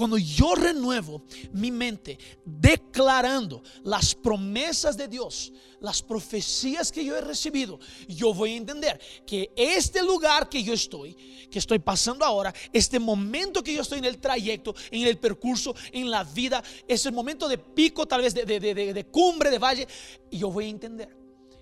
Cuando 0.00 0.16
yo 0.16 0.54
renuevo 0.54 1.24
mi 1.52 1.70
mente 1.70 2.18
declarando 2.42 3.62
las 3.84 4.14
promesas 4.14 4.96
de 4.96 5.08
Dios, 5.08 5.52
las 5.78 6.00
profecías 6.00 6.90
que 6.90 7.04
yo 7.04 7.18
he 7.18 7.20
recibido, 7.20 7.78
yo 8.08 8.32
voy 8.32 8.52
a 8.52 8.56
entender 8.56 8.98
que 9.26 9.52
este 9.54 10.02
lugar 10.02 10.48
que 10.48 10.62
yo 10.62 10.72
estoy, 10.72 11.12
que 11.50 11.58
estoy 11.58 11.80
pasando 11.80 12.24
ahora, 12.24 12.54
este 12.72 12.98
momento 12.98 13.62
que 13.62 13.74
yo 13.74 13.82
estoy 13.82 13.98
en 13.98 14.06
el 14.06 14.16
trayecto, 14.16 14.74
en 14.90 15.06
el 15.06 15.18
percurso, 15.18 15.74
en 15.92 16.10
la 16.10 16.24
vida, 16.24 16.64
ese 16.88 17.10
momento 17.10 17.46
de 17.46 17.58
pico, 17.58 18.08
tal 18.08 18.22
vez 18.22 18.32
de, 18.32 18.46
de 18.46 19.06
cumbre, 19.08 19.50
de 19.50 19.58
valle, 19.58 19.86
yo 20.30 20.50
voy 20.50 20.64
a 20.64 20.68
entender 20.68 21.14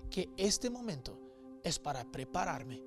que 0.09 0.29
este 0.37 0.71
momento 0.71 1.19
es 1.65 1.81
para 1.81 2.09
prepararme 2.09 2.85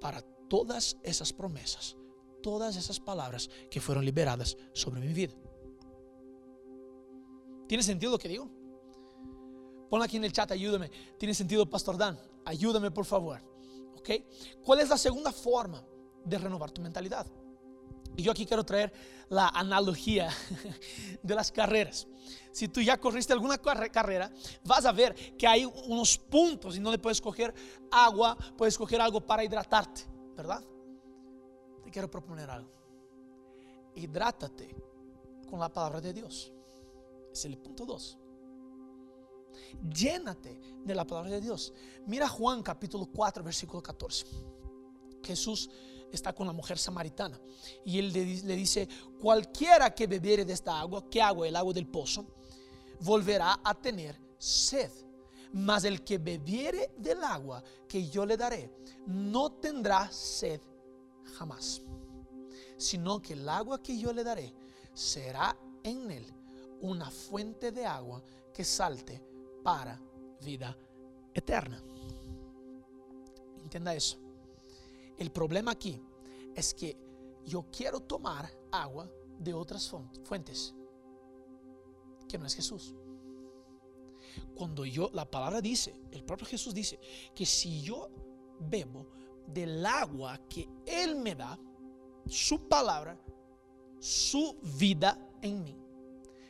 para 0.00 0.22
todas 0.48 0.96
esas 1.02 1.32
promesas 1.32 1.96
todas 2.44 2.76
esas 2.76 3.00
palabras 3.00 3.48
que 3.70 3.80
fueron 3.80 4.04
liberadas 4.04 4.54
sobre 4.74 5.00
mi 5.00 5.14
vida. 5.14 5.32
¿Tiene 7.66 7.82
sentido 7.82 8.12
lo 8.12 8.18
que 8.18 8.28
digo? 8.28 8.50
Ponlo 9.88 10.04
aquí 10.04 10.18
en 10.18 10.24
el 10.24 10.32
chat, 10.32 10.52
ayúdame. 10.52 10.90
¿Tiene 11.18 11.32
sentido, 11.32 11.64
Pastor 11.64 11.96
Dan? 11.96 12.20
Ayúdame, 12.44 12.90
por 12.90 13.06
favor. 13.06 13.40
¿Ok? 13.96 14.10
¿Cuál 14.62 14.80
es 14.80 14.90
la 14.90 14.98
segunda 14.98 15.32
forma 15.32 15.82
de 16.22 16.36
renovar 16.36 16.70
tu 16.70 16.82
mentalidad? 16.82 17.26
Y 18.14 18.22
yo 18.22 18.32
aquí 18.32 18.44
quiero 18.44 18.62
traer 18.62 18.92
la 19.30 19.48
analogía 19.48 20.28
de 21.22 21.34
las 21.34 21.50
carreras. 21.50 22.06
Si 22.52 22.68
tú 22.68 22.82
ya 22.82 23.00
corriste 23.00 23.32
alguna 23.32 23.56
carrera, 23.56 24.30
vas 24.64 24.84
a 24.84 24.92
ver 24.92 25.14
que 25.38 25.46
hay 25.46 25.64
unos 25.64 26.18
puntos 26.18 26.76
y 26.76 26.80
no 26.80 26.90
le 26.90 26.98
puedes 26.98 27.22
coger 27.22 27.54
agua, 27.90 28.36
puedes 28.58 28.76
coger 28.76 29.00
algo 29.00 29.22
para 29.22 29.42
hidratarte, 29.42 30.02
¿verdad? 30.36 30.62
Quiero 31.90 32.10
proponer 32.10 32.50
algo. 32.50 32.70
Hidrátate 33.94 34.74
con 35.48 35.60
la 35.60 35.72
palabra 35.72 36.00
de 36.00 36.12
Dios. 36.12 36.52
Es 37.32 37.44
el 37.44 37.58
punto 37.58 37.84
2. 37.84 38.18
Llénate 39.94 40.60
de 40.84 40.94
la 40.94 41.06
palabra 41.06 41.30
de 41.30 41.40
Dios. 41.40 41.72
Mira 42.06 42.28
Juan 42.28 42.62
capítulo 42.62 43.06
4, 43.06 43.42
versículo 43.44 43.82
14. 43.82 44.26
Jesús 45.22 45.70
está 46.12 46.32
con 46.32 46.46
la 46.46 46.52
mujer 46.52 46.78
samaritana 46.78 47.40
y 47.84 47.98
él 47.98 48.12
le, 48.12 48.56
dice, 48.56 48.88
cualquiera 49.20 49.94
que 49.94 50.06
bebiere 50.06 50.44
de 50.44 50.52
esta 50.52 50.78
agua, 50.78 51.08
¿qué 51.10 51.20
agua? 51.20 51.48
El 51.48 51.56
agua 51.56 51.72
del 51.72 51.86
pozo, 51.86 52.26
volverá 53.00 53.60
a 53.62 53.74
tener 53.74 54.18
sed. 54.38 54.90
Mas 55.52 55.84
el 55.84 56.02
que 56.02 56.18
bebiere 56.18 56.92
del 56.96 57.22
agua 57.22 57.62
que 57.88 58.08
yo 58.08 58.26
le 58.26 58.36
daré, 58.36 58.72
no 59.06 59.52
tendrá 59.52 60.10
sed 60.10 60.60
jamás, 61.24 61.82
sino 62.76 63.20
que 63.20 63.34
el 63.34 63.48
agua 63.48 63.82
que 63.82 63.98
yo 63.98 64.12
le 64.12 64.24
daré 64.24 64.54
será 64.92 65.56
en 65.82 66.10
él 66.10 66.26
una 66.80 67.10
fuente 67.10 67.72
de 67.72 67.86
agua 67.86 68.22
que 68.52 68.64
salte 68.64 69.22
para 69.62 70.00
vida 70.40 70.76
eterna. 71.32 71.82
Entienda 73.62 73.94
eso. 73.94 74.18
El 75.16 75.30
problema 75.30 75.72
aquí 75.72 76.00
es 76.54 76.74
que 76.74 76.96
yo 77.44 77.66
quiero 77.70 78.00
tomar 78.00 78.50
agua 78.70 79.10
de 79.38 79.54
otras 79.54 79.92
fuentes 80.24 80.74
que 82.28 82.38
no 82.38 82.46
es 82.46 82.54
Jesús. 82.54 82.94
Cuando 84.54 84.84
yo, 84.84 85.10
la 85.12 85.30
palabra 85.30 85.60
dice, 85.60 85.94
el 86.10 86.24
propio 86.24 86.46
Jesús 86.46 86.74
dice 86.74 86.98
que 87.34 87.46
si 87.46 87.82
yo 87.82 88.08
bebo 88.58 89.06
del 89.46 89.84
agua 89.84 90.40
que 90.48 90.68
Él 90.86 91.16
me 91.16 91.34
da, 91.34 91.58
su 92.26 92.68
palabra, 92.68 93.18
su 93.98 94.58
vida 94.78 95.18
en 95.42 95.62
mí, 95.62 95.76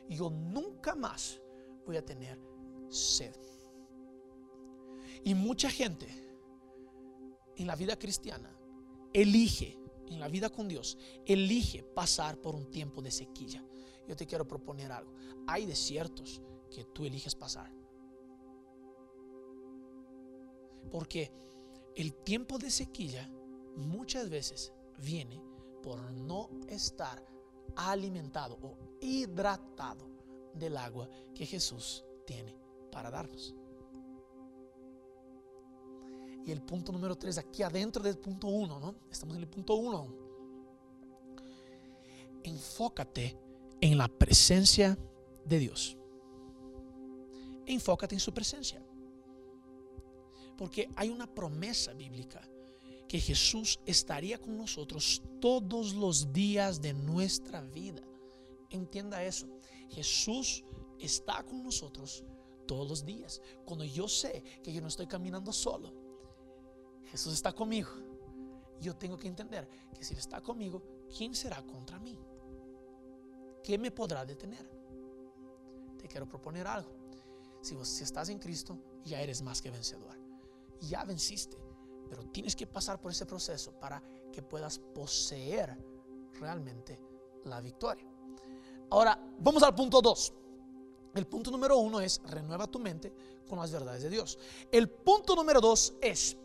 yo 0.09 0.31
nunca 0.31 0.95
más 0.95 1.41
voy 1.87 1.97
a 1.97 2.05
tener 2.05 2.39
sed. 2.89 3.35
Y 5.25 5.35
mucha 5.35 5.71
gente 5.71 6.07
en 7.57 7.67
la 7.67 7.77
vida 7.77 7.99
cristiana 7.99 8.55
elige, 9.13 9.79
en 10.09 10.21
la 10.21 10.29
vida 10.29 10.51
con 10.51 10.69
Dios, 10.69 10.99
elige 11.25 11.83
pasar 11.83 12.37
por 12.39 12.55
un 12.55 12.71
tiempo 12.71 13.01
de 13.01 13.11
sequía. 13.11 13.65
Yo 14.07 14.15
te 14.17 14.27
quiero 14.27 14.47
proponer 14.47 14.93
algo. 14.93 15.15
Hay 15.47 15.65
desiertos 15.65 16.43
que 16.71 16.85
tú 16.85 17.05
eliges 17.05 17.35
pasar. 17.35 17.73
Porque 20.91 21.33
el 21.97 22.15
tiempo 22.15 22.59
de 22.59 22.71
sequía 22.71 23.31
muchas 23.77 24.29
veces 24.29 24.73
viene 24.99 25.43
por 25.83 26.01
no 26.13 26.51
estar 26.69 27.25
alimentado 27.77 28.59
o 28.63 28.77
hidratado 29.01 30.09
del 30.55 30.77
agua 30.77 31.09
que 31.35 31.47
Jesús 31.47 32.05
tiene 32.27 32.57
para 32.91 33.11
darnos. 33.11 33.55
Y 36.47 36.51
el 36.51 36.63
punto 36.63 36.93
número 36.93 37.17
tres, 37.17 37.39
aquí 37.39 37.63
adentro 37.63 38.03
del 38.03 38.19
punto 38.19 38.49
uno, 38.49 38.79
¿no? 38.79 38.95
Estamos 39.11 39.37
en 39.37 39.43
el 39.43 39.49
punto 39.49 39.75
uno. 39.75 40.25
enfócate 42.45 43.39
en 43.81 43.99
la 43.99 44.09
presencia 44.09 44.99
de 45.45 45.59
Dios. 45.59 45.97
Enfócate 47.67 48.15
en 48.15 48.21
su 48.21 48.33
presencia. 48.33 48.83
Porque 50.57 50.89
hay 50.97 51.09
una 51.09 51.27
promesa 51.27 51.93
bíblica 51.93 52.41
que 53.09 53.21
Jesús 53.21 53.79
estaría 53.87 54.41
con 54.41 54.57
nosotros 54.57 55.23
todos 55.41 55.95
los 55.95 56.33
días 56.33 56.81
de 56.81 56.95
nuestra 56.95 57.61
vida. 57.63 58.03
Entienda 58.71 59.23
eso. 59.23 59.47
Jesús 59.91 60.65
está 60.99 61.43
con 61.43 61.63
nosotros 61.63 62.25
todos 62.67 62.89
los 62.89 63.05
días. 63.05 63.41
Cuando 63.65 63.85
yo 63.85 64.09
sé 64.09 64.43
que 64.63 64.73
yo 64.73 64.81
no 64.81 64.89
estoy 64.89 65.07
caminando 65.07 65.53
solo, 65.53 65.93
Jesús 67.07 67.35
está 67.35 67.53
conmigo. 67.53 67.91
Yo 68.81 68.97
tengo 68.97 69.17
que 69.17 69.29
entender 69.29 69.69
que 69.95 70.05
si 70.05 70.15
Él 70.15 70.19
está 70.19 70.41
conmigo, 70.41 70.83
¿quién 71.17 71.35
será 71.35 71.63
contra 71.63 71.99
mí? 71.99 72.19
¿Qué 73.63 73.79
me 73.79 73.91
podrá 73.91 74.27
detener? 74.27 74.69
Te 75.99 76.09
quiero 76.09 76.29
proponer 76.29 76.67
algo. 76.67 76.91
Si, 77.63 77.77
si 77.85 78.05
estás 78.05 78.29
en 78.29 78.39
Cristo, 78.39 78.79
ya 79.05 79.23
eres 79.23 79.41
más 79.41 79.63
que 79.63 79.71
vencedor. 79.71 80.24
Ya 80.89 81.05
venciste. 81.05 81.57
Pero 82.09 82.25
tienes 82.31 82.55
que 82.55 82.67
pasar 82.67 83.01
por 83.01 83.11
ese 83.11 83.27
proceso 83.27 83.73
para 83.73 84.03
que 84.33 84.43
puedas 84.43 84.79
poseer 84.79 85.77
realmente 86.41 87.01
la 87.45 87.61
victoria. 87.61 88.07
Ahora, 88.91 89.19
vamos 89.39 89.63
al 89.63 89.75
punto 89.75 90.01
2. 90.01 90.33
El 91.15 91.27
punto 91.27 91.51
número 91.51 91.79
uno 91.79 92.01
es 92.01 92.21
renueva 92.25 92.67
tu 92.67 92.79
mente 92.79 93.13
con 93.49 93.59
las 93.59 93.71
verdades 93.71 94.03
de 94.03 94.11
Dios. 94.11 94.39
El 94.71 94.89
punto 94.89 95.37
número 95.37 95.61
dos 95.61 95.95
es 96.01 96.37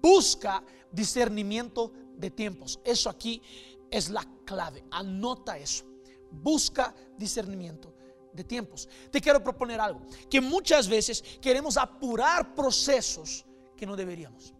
busca 0.00 0.62
discernimiento 0.90 1.92
de 2.16 2.30
tiempos. 2.30 2.78
Eso 2.84 3.10
aquí 3.10 3.42
es 3.90 4.10
la 4.10 4.24
clave. 4.44 4.84
Anota 4.90 5.58
eso. 5.58 5.84
Busca 6.30 6.94
discernimiento 7.18 7.92
de 8.32 8.44
tiempos. 8.44 8.88
Te 9.10 9.20
quiero 9.20 9.42
proponer 9.42 9.80
algo, 9.80 10.00
que 10.28 10.40
muchas 10.40 10.88
veces 10.88 11.22
queremos 11.40 11.76
apurar 11.76 12.54
procesos 12.54 13.44
que 13.76 13.86
no 13.86 13.96
deberíamos. 13.96 14.54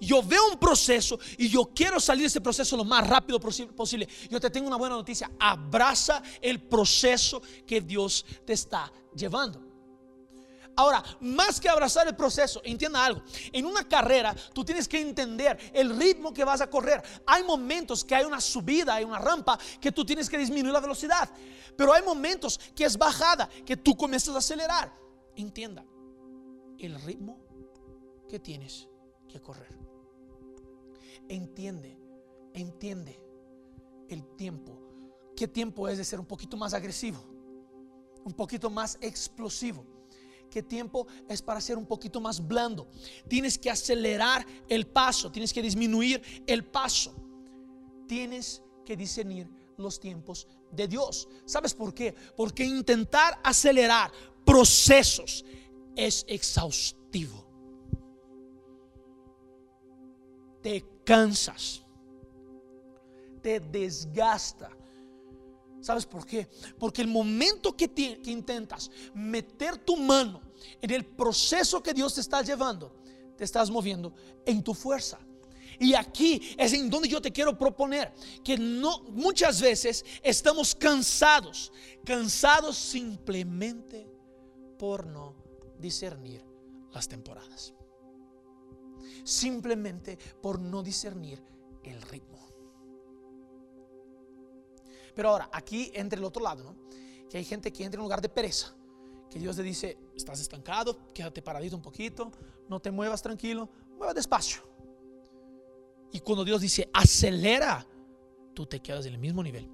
Yo 0.00 0.22
veo 0.22 0.48
un 0.50 0.58
proceso 0.58 1.18
y 1.36 1.48
yo 1.48 1.70
quiero 1.74 1.98
salir 1.98 2.22
de 2.22 2.28
ese 2.28 2.40
proceso 2.40 2.76
lo 2.76 2.84
más 2.84 3.06
rápido 3.06 3.40
posible. 3.40 4.08
Yo 4.30 4.40
te 4.40 4.50
tengo 4.50 4.68
una 4.68 4.76
buena 4.76 4.94
noticia. 4.94 5.30
Abraza 5.38 6.22
el 6.40 6.62
proceso 6.62 7.42
que 7.66 7.80
Dios 7.80 8.24
te 8.44 8.52
está 8.52 8.92
llevando. 9.14 9.66
Ahora, 10.76 11.02
más 11.20 11.60
que 11.60 11.68
abrazar 11.68 12.06
el 12.06 12.14
proceso, 12.14 12.60
entienda 12.62 13.04
algo. 13.04 13.20
En 13.50 13.66
una 13.66 13.88
carrera, 13.88 14.32
tú 14.52 14.64
tienes 14.64 14.86
que 14.86 15.00
entender 15.00 15.72
el 15.74 15.98
ritmo 15.98 16.32
que 16.32 16.44
vas 16.44 16.60
a 16.60 16.70
correr. 16.70 17.02
Hay 17.26 17.42
momentos 17.42 18.04
que 18.04 18.14
hay 18.14 18.24
una 18.24 18.40
subida, 18.40 18.94
hay 18.94 19.02
una 19.02 19.18
rampa, 19.18 19.58
que 19.80 19.90
tú 19.90 20.04
tienes 20.04 20.30
que 20.30 20.38
disminuir 20.38 20.72
la 20.72 20.78
velocidad. 20.78 21.28
Pero 21.76 21.92
hay 21.92 22.02
momentos 22.04 22.60
que 22.76 22.84
es 22.84 22.96
bajada, 22.96 23.48
que 23.66 23.76
tú 23.76 23.96
comienzas 23.96 24.36
a 24.36 24.38
acelerar. 24.38 24.92
Entienda 25.34 25.84
el 26.78 27.00
ritmo 27.02 27.38
que 28.28 28.38
tienes 28.38 28.88
que 29.28 29.40
correr. 29.40 29.76
Entiende, 31.28 31.98
entiende 32.54 33.20
el 34.08 34.24
tiempo. 34.36 34.78
¿Qué 35.36 35.46
tiempo 35.48 35.88
es 35.88 35.98
de 35.98 36.04
ser 36.04 36.20
un 36.20 36.26
poquito 36.26 36.56
más 36.56 36.74
agresivo? 36.74 37.18
Un 38.24 38.32
poquito 38.32 38.70
más 38.70 38.98
explosivo 39.00 39.98
qué 40.48 40.62
tiempo 40.62 41.06
es 41.28 41.42
para 41.42 41.60
ser 41.60 41.78
un 41.78 41.86
poquito 41.86 42.20
más 42.20 42.46
blando. 42.46 42.88
Tienes 43.28 43.58
que 43.58 43.70
acelerar 43.70 44.46
el 44.68 44.86
paso, 44.86 45.30
tienes 45.30 45.52
que 45.52 45.62
disminuir 45.62 46.22
el 46.46 46.64
paso. 46.64 47.14
Tienes 48.06 48.62
que 48.84 48.96
discernir 48.96 49.48
los 49.76 50.00
tiempos 50.00 50.48
de 50.72 50.88
Dios. 50.88 51.28
¿Sabes 51.44 51.74
por 51.74 51.94
qué? 51.94 52.14
Porque 52.36 52.64
intentar 52.64 53.38
acelerar 53.44 54.10
procesos 54.44 55.44
es 55.98 56.24
exhaustivo. 56.26 57.44
Te 60.62 60.82
cansas, 61.04 61.82
te 63.42 63.60
desgasta 63.60 64.70
¿Sabes 65.80 66.06
por 66.06 66.26
qué? 66.26 66.48
Porque 66.78 67.02
el 67.02 67.08
momento 67.08 67.76
que, 67.76 67.88
que 67.88 68.30
intentas 68.30 68.90
meter 69.14 69.78
tu 69.78 69.96
mano 69.96 70.42
en 70.80 70.90
el 70.90 71.04
proceso 71.04 71.82
que 71.82 71.94
Dios 71.94 72.14
te 72.14 72.20
está 72.20 72.42
llevando, 72.42 72.94
te 73.36 73.44
estás 73.44 73.70
moviendo 73.70 74.12
en 74.44 74.62
tu 74.62 74.74
fuerza. 74.74 75.18
Y 75.78 75.94
aquí 75.94 76.56
es 76.58 76.72
en 76.72 76.90
donde 76.90 77.08
yo 77.08 77.22
te 77.22 77.30
quiero 77.30 77.56
proponer 77.56 78.12
que 78.42 78.58
no 78.58 79.02
muchas 79.04 79.60
veces 79.60 80.04
estamos 80.22 80.74
cansados, 80.74 81.72
cansados 82.04 82.76
simplemente 82.76 84.10
por 84.76 85.06
no 85.06 85.37
discernir 85.78 86.44
las 86.92 87.08
temporadas. 87.08 87.74
Simplemente 89.24 90.18
por 90.40 90.58
no 90.58 90.82
discernir 90.82 91.42
el 91.82 92.00
ritmo. 92.02 92.38
Pero 95.14 95.30
ahora, 95.30 95.50
aquí 95.52 95.90
entre 95.94 96.18
el 96.18 96.24
otro 96.24 96.42
lado. 96.42 96.76
Que 97.28 97.38
hay 97.38 97.44
gente 97.44 97.72
que 97.72 97.84
entra 97.84 97.98
en 97.98 98.02
un 98.02 98.04
lugar 98.04 98.22
de 98.22 98.28
pereza. 98.28 98.74
Que 99.28 99.38
Dios 99.38 99.56
le 99.58 99.62
dice, 99.62 99.98
estás 100.14 100.40
estancado, 100.40 100.96
quédate 101.12 101.42
paradito 101.42 101.76
un 101.76 101.82
poquito, 101.82 102.30
no 102.68 102.80
te 102.80 102.90
muevas 102.90 103.20
tranquilo, 103.20 103.68
mueva 103.98 104.14
despacio. 104.14 104.62
Y 106.12 106.20
cuando 106.20 106.44
Dios 106.44 106.62
dice, 106.62 106.88
acelera, 106.94 107.86
tú 108.54 108.64
te 108.64 108.80
quedas 108.80 109.04
en 109.04 109.14
el 109.14 109.18
mismo 109.18 109.42
nivel. 109.42 109.70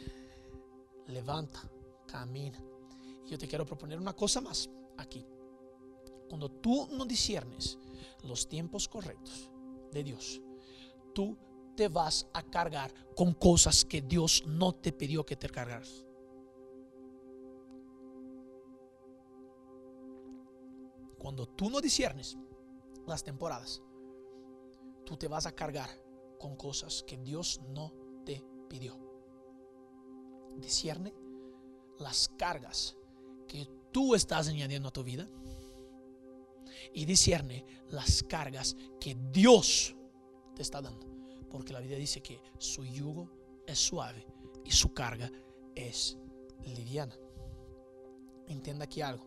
Levanta, 1.06 1.62
camina. 2.06 2.62
Yo 3.26 3.38
te 3.38 3.48
quiero 3.48 3.64
proponer 3.64 3.98
una 3.98 4.14
cosa 4.14 4.40
más 4.42 4.68
aquí. 4.96 5.26
Cuando 6.28 6.48
tú 6.48 6.88
no 6.92 7.04
disiernes 7.04 7.78
los 8.22 8.48
tiempos 8.48 8.88
correctos 8.88 9.50
de 9.92 10.04
Dios, 10.04 10.40
tú 11.14 11.36
te 11.76 11.88
vas 11.88 12.28
a 12.32 12.42
cargar 12.42 12.92
con 13.16 13.34
cosas 13.34 13.84
que 13.84 14.02
Dios 14.02 14.44
no 14.46 14.74
te 14.74 14.92
pidió 14.92 15.24
que 15.24 15.36
te 15.36 15.48
cargaras. 15.48 16.04
Cuando 21.18 21.46
tú 21.46 21.68
no 21.68 21.80
disiernes 21.80 22.38
las 23.06 23.22
temporadas, 23.22 23.82
tú 25.04 25.16
te 25.16 25.28
vas 25.28 25.46
a 25.46 25.52
cargar 25.52 25.90
con 26.38 26.56
cosas 26.56 27.02
que 27.02 27.18
Dios 27.18 27.60
no 27.68 27.92
te 28.24 28.42
pidió. 28.68 28.98
Discierne 30.56 31.14
las 31.98 32.28
cargas 32.38 32.96
que 33.46 33.68
tú 33.92 34.14
estás 34.14 34.48
añadiendo 34.48 34.88
a 34.88 34.92
tu 34.92 35.02
vida 35.02 35.28
y 36.92 37.04
discierne 37.04 37.64
las 37.90 38.22
cargas 38.22 38.76
que 39.00 39.16
Dios 39.32 39.94
te 40.54 40.62
está 40.62 40.80
dando. 40.80 41.06
Porque 41.50 41.72
la 41.72 41.80
Biblia 41.80 41.98
dice 41.98 42.22
que 42.22 42.40
su 42.58 42.84
yugo 42.84 43.28
es 43.66 43.78
suave 43.78 44.26
y 44.64 44.70
su 44.70 44.92
carga 44.92 45.30
es 45.74 46.16
liviana. 46.64 47.16
Entienda 48.46 48.84
aquí 48.84 49.00
algo. 49.00 49.26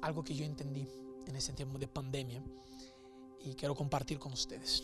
Algo 0.00 0.24
que 0.24 0.34
yo 0.34 0.44
entendí 0.44 0.86
en 1.26 1.36
ese 1.36 1.52
tiempo 1.52 1.78
de 1.78 1.88
pandemia 1.88 2.42
y 3.44 3.54
quiero 3.54 3.74
compartir 3.74 4.18
con 4.18 4.32
ustedes. 4.32 4.82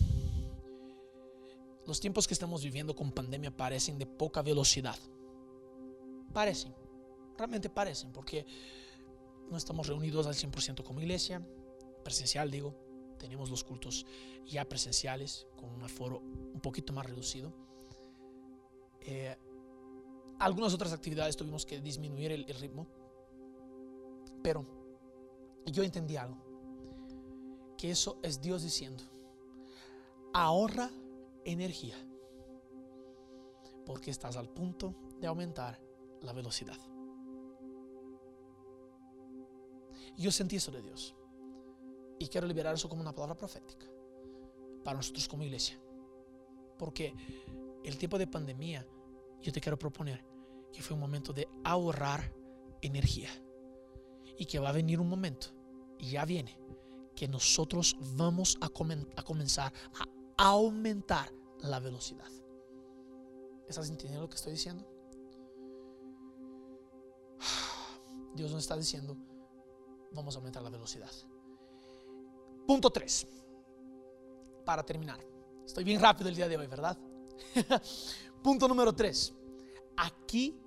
Los 1.87 2.01
tiempos 2.01 2.29
que 2.29 2.35
estamos 2.35 2.63
viviendo 2.63 2.95
con 2.95 3.13
pandemia 3.13 3.57
parecen 3.57 3.99
de 3.99 4.07
poca 4.07 4.43
velocidad. 4.43 4.99
Parecen, 6.35 6.75
realmente 7.39 7.71
parecen, 7.71 8.13
porque 8.13 8.45
no 9.49 9.57
estamos 9.57 9.87
reunidos 9.87 10.27
al 10.27 10.35
100% 10.35 10.83
como 10.83 11.01
iglesia, 11.01 11.41
presencial 12.05 12.51
digo, 12.51 12.75
tenemos 13.19 13.49
los 13.51 13.65
cultos 13.65 14.05
ya 14.45 14.69
presenciales 14.69 15.47
con 15.57 15.71
un 15.71 15.83
aforo 15.83 16.21
un 16.21 16.61
poquito 16.61 16.93
más 16.93 17.07
reducido. 17.07 17.53
Eh, 19.01 19.37
algunas 20.39 20.75
otras 20.75 20.93
actividades 20.93 21.37
tuvimos 21.37 21.65
que 21.65 21.81
disminuir 21.81 22.33
el, 22.33 22.45
el 22.49 22.59
ritmo, 22.59 22.87
pero 24.43 24.67
yo 25.67 25.83
entendí 25.83 26.17
algo, 26.17 26.39
que 27.77 27.91
eso 27.91 28.19
es 28.23 28.41
Dios 28.41 28.63
diciendo, 28.63 29.05
ahorra 30.33 30.91
energía, 31.45 31.97
porque 33.87 34.11
estás 34.11 34.37
al 34.37 34.49
punto 34.49 34.95
de 35.21 35.27
aumentar 35.27 35.81
la 36.21 36.33
velocidad. 36.33 36.88
Yo 40.19 40.33
sentí 40.33 40.57
eso 40.57 40.73
de 40.73 40.83
Dios. 40.83 41.15
Y 42.19 42.27
quiero 42.27 42.47
liberar 42.47 42.75
eso 42.75 42.89
como 42.89 43.01
una 43.01 43.15
palabra 43.15 43.37
profética 43.37 43.87
para 44.85 44.97
nosotros 44.97 45.29
como 45.29 45.45
iglesia. 45.45 45.81
Porque 46.77 47.15
el 47.85 47.97
tiempo 47.97 48.19
de 48.19 48.27
pandemia, 48.27 48.87
yo 49.41 49.53
te 49.53 49.61
quiero 49.61 49.79
proponer 49.79 50.25
que 50.73 50.83
fue 50.83 50.95
un 50.95 51.01
momento 51.01 51.33
de 51.33 51.49
ahorrar 51.65 52.33
energía. 52.83 53.31
Y 54.37 54.47
que 54.47 54.59
va 54.59 54.69
a 54.69 54.73
venir 54.73 55.01
un 55.01 55.09
momento, 55.09 55.49
y 55.99 56.11
ya 56.11 56.25
viene, 56.25 56.59
que 57.15 57.27
nosotros 57.27 57.97
vamos 58.17 58.57
a, 58.61 58.67
a 58.67 59.23
comenzar 59.23 59.73
a 60.37 60.49
aumentar 60.49 61.33
la 61.61 61.81
velocidad. 61.81 62.31
¿Estás 63.69 63.89
entendiendo 63.91 64.23
lo 64.23 64.29
que 64.29 64.37
estoy 64.37 64.53
diciendo? 64.53 64.89
Dios 68.37 68.53
nos 68.53 68.63
está 68.63 68.77
diciendo, 68.77 69.17
vamos 70.13 70.35
a 70.35 70.39
aumentar 70.39 70.63
la 70.63 70.71
velocidad. 70.71 71.11
Punto 72.67 72.91
3. 72.91 73.27
Para 74.65 74.83
terminar. 74.83 75.21
Estoy 75.65 75.85
bien 75.85 76.01
rápido 76.01 76.29
el 76.29 76.37
día 76.37 76.49
de 76.49 76.57
hoy, 76.57 76.67
¿verdad? 76.67 76.99
Punto 78.43 78.69
número 78.69 78.95
3. 78.95 79.35
Aquí 79.97 80.59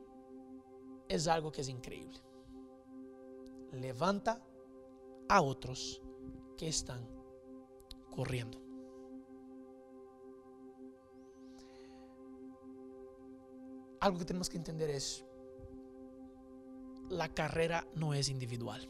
es 1.07 1.27
algo 1.27 1.51
que 1.51 1.61
es 1.61 1.69
increíble. 1.69 2.19
Levanta 3.73 4.41
a 5.29 5.41
otros 5.41 6.01
que 6.57 6.67
están 6.67 7.07
corriendo. 8.09 8.59
Algo 13.99 14.17
que 14.17 14.25
tenemos 14.25 14.49
que 14.49 14.57
entender 14.57 14.89
es, 14.89 15.23
la 17.09 17.29
carrera 17.33 17.87
no 17.95 18.13
es 18.13 18.29
individual. 18.29 18.87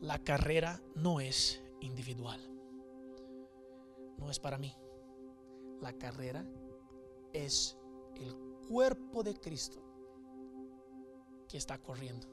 La 0.00 0.22
carrera 0.22 0.80
no 0.94 1.20
es 1.20 1.60
individual. 1.80 2.40
No 4.16 4.30
es 4.30 4.38
para 4.38 4.56
mí. 4.56 4.72
La 5.80 5.92
carrera 5.92 6.46
es 7.32 7.76
el 8.14 8.34
cuerpo 8.68 9.24
de 9.24 9.34
Cristo 9.34 9.82
que 11.48 11.56
está 11.56 11.78
corriendo 11.78 12.28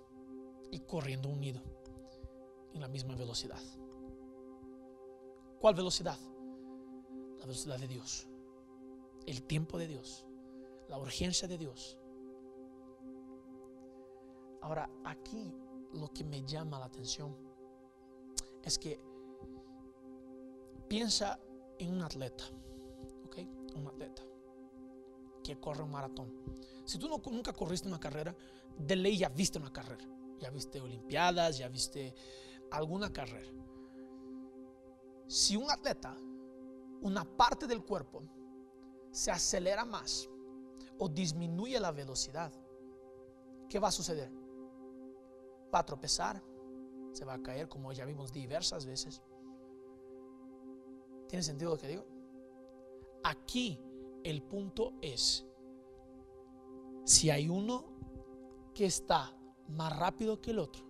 y 0.71 0.82
corriendo 0.82 1.30
unido 1.30 1.62
en 2.73 2.82
la 2.82 2.88
misma 2.88 3.15
velocidad. 3.15 3.62
¿Cuál 5.60 5.73
velocidad? 5.73 6.19
La 7.39 7.45
velocidad 7.45 7.80
de 7.80 7.88
Dios, 7.88 8.28
el 9.25 9.43
tiempo 9.43 9.80
de 9.80 9.88
Dios, 9.88 10.28
la 10.88 10.99
urgencia 10.99 11.47
de 11.47 11.58
Dios. 11.58 11.97
Ahora, 14.62 14.89
aquí 15.04 15.51
lo 15.93 16.12
que 16.12 16.23
me 16.23 16.43
llama 16.43 16.80
la 16.80 16.86
atención 16.86 17.45
es 18.65 18.80
que 18.80 18.99
piensa 20.89 21.39
en 21.78 21.93
un 21.93 22.01
atleta, 22.01 22.43
¿ok? 23.25 23.38
Un 23.75 23.88
atleta 23.88 24.23
que 25.43 25.60
corre 25.60 25.84
un 25.84 25.91
maratón. 25.91 26.34
Si 26.86 26.97
tú 26.97 27.08
no, 27.08 27.21
nunca 27.32 27.54
corriste 27.54 27.88
una 27.88 27.99
carrera, 27.99 28.36
de 28.78 28.95
ley 28.95 29.17
ya 29.17 29.30
viste 29.30 29.60
una 29.60 29.71
carrera. 29.71 30.04
Ya 30.39 30.49
viste 30.49 30.82
Olimpiadas, 30.82 31.60
ya 31.60 31.69
viste 31.69 32.13
alguna 32.71 33.13
carrera. 33.13 33.51
Si 35.28 35.56
un 35.56 35.69
atleta, 35.69 36.17
una 37.01 37.23
parte 37.23 37.67
del 37.67 37.84
cuerpo, 37.84 38.23
se 39.12 39.32
acelera 39.32 39.86
más 39.86 40.28
o 40.97 41.08
disminuye 41.08 41.80
la 41.80 41.91
velocidad, 41.91 42.51
¿qué 43.69 43.80
va 43.80 43.89
a 43.89 43.91
suceder? 43.91 44.32
Va 45.73 45.80
a 45.80 45.86
tropezar, 45.86 46.41
se 47.15 47.23
va 47.23 47.36
a 47.36 47.41
caer, 47.41 47.69
como 47.69 47.93
ya 47.93 48.06
vimos 48.06 48.34
diversas 48.34 48.86
veces. 48.86 49.21
¿Tiene 51.30 51.43
sentido 51.43 51.71
lo 51.71 51.78
que 51.78 51.88
digo? 51.88 52.06
Aquí 53.23 53.80
el 54.23 54.43
punto 54.43 54.93
es, 55.01 55.45
si 57.06 57.30
hay 57.30 57.47
uno 57.47 57.86
que 58.73 58.86
está 58.86 59.36
más 59.69 59.97
rápido 59.97 60.41
que 60.41 60.51
el 60.51 60.60
otro, 60.60 60.84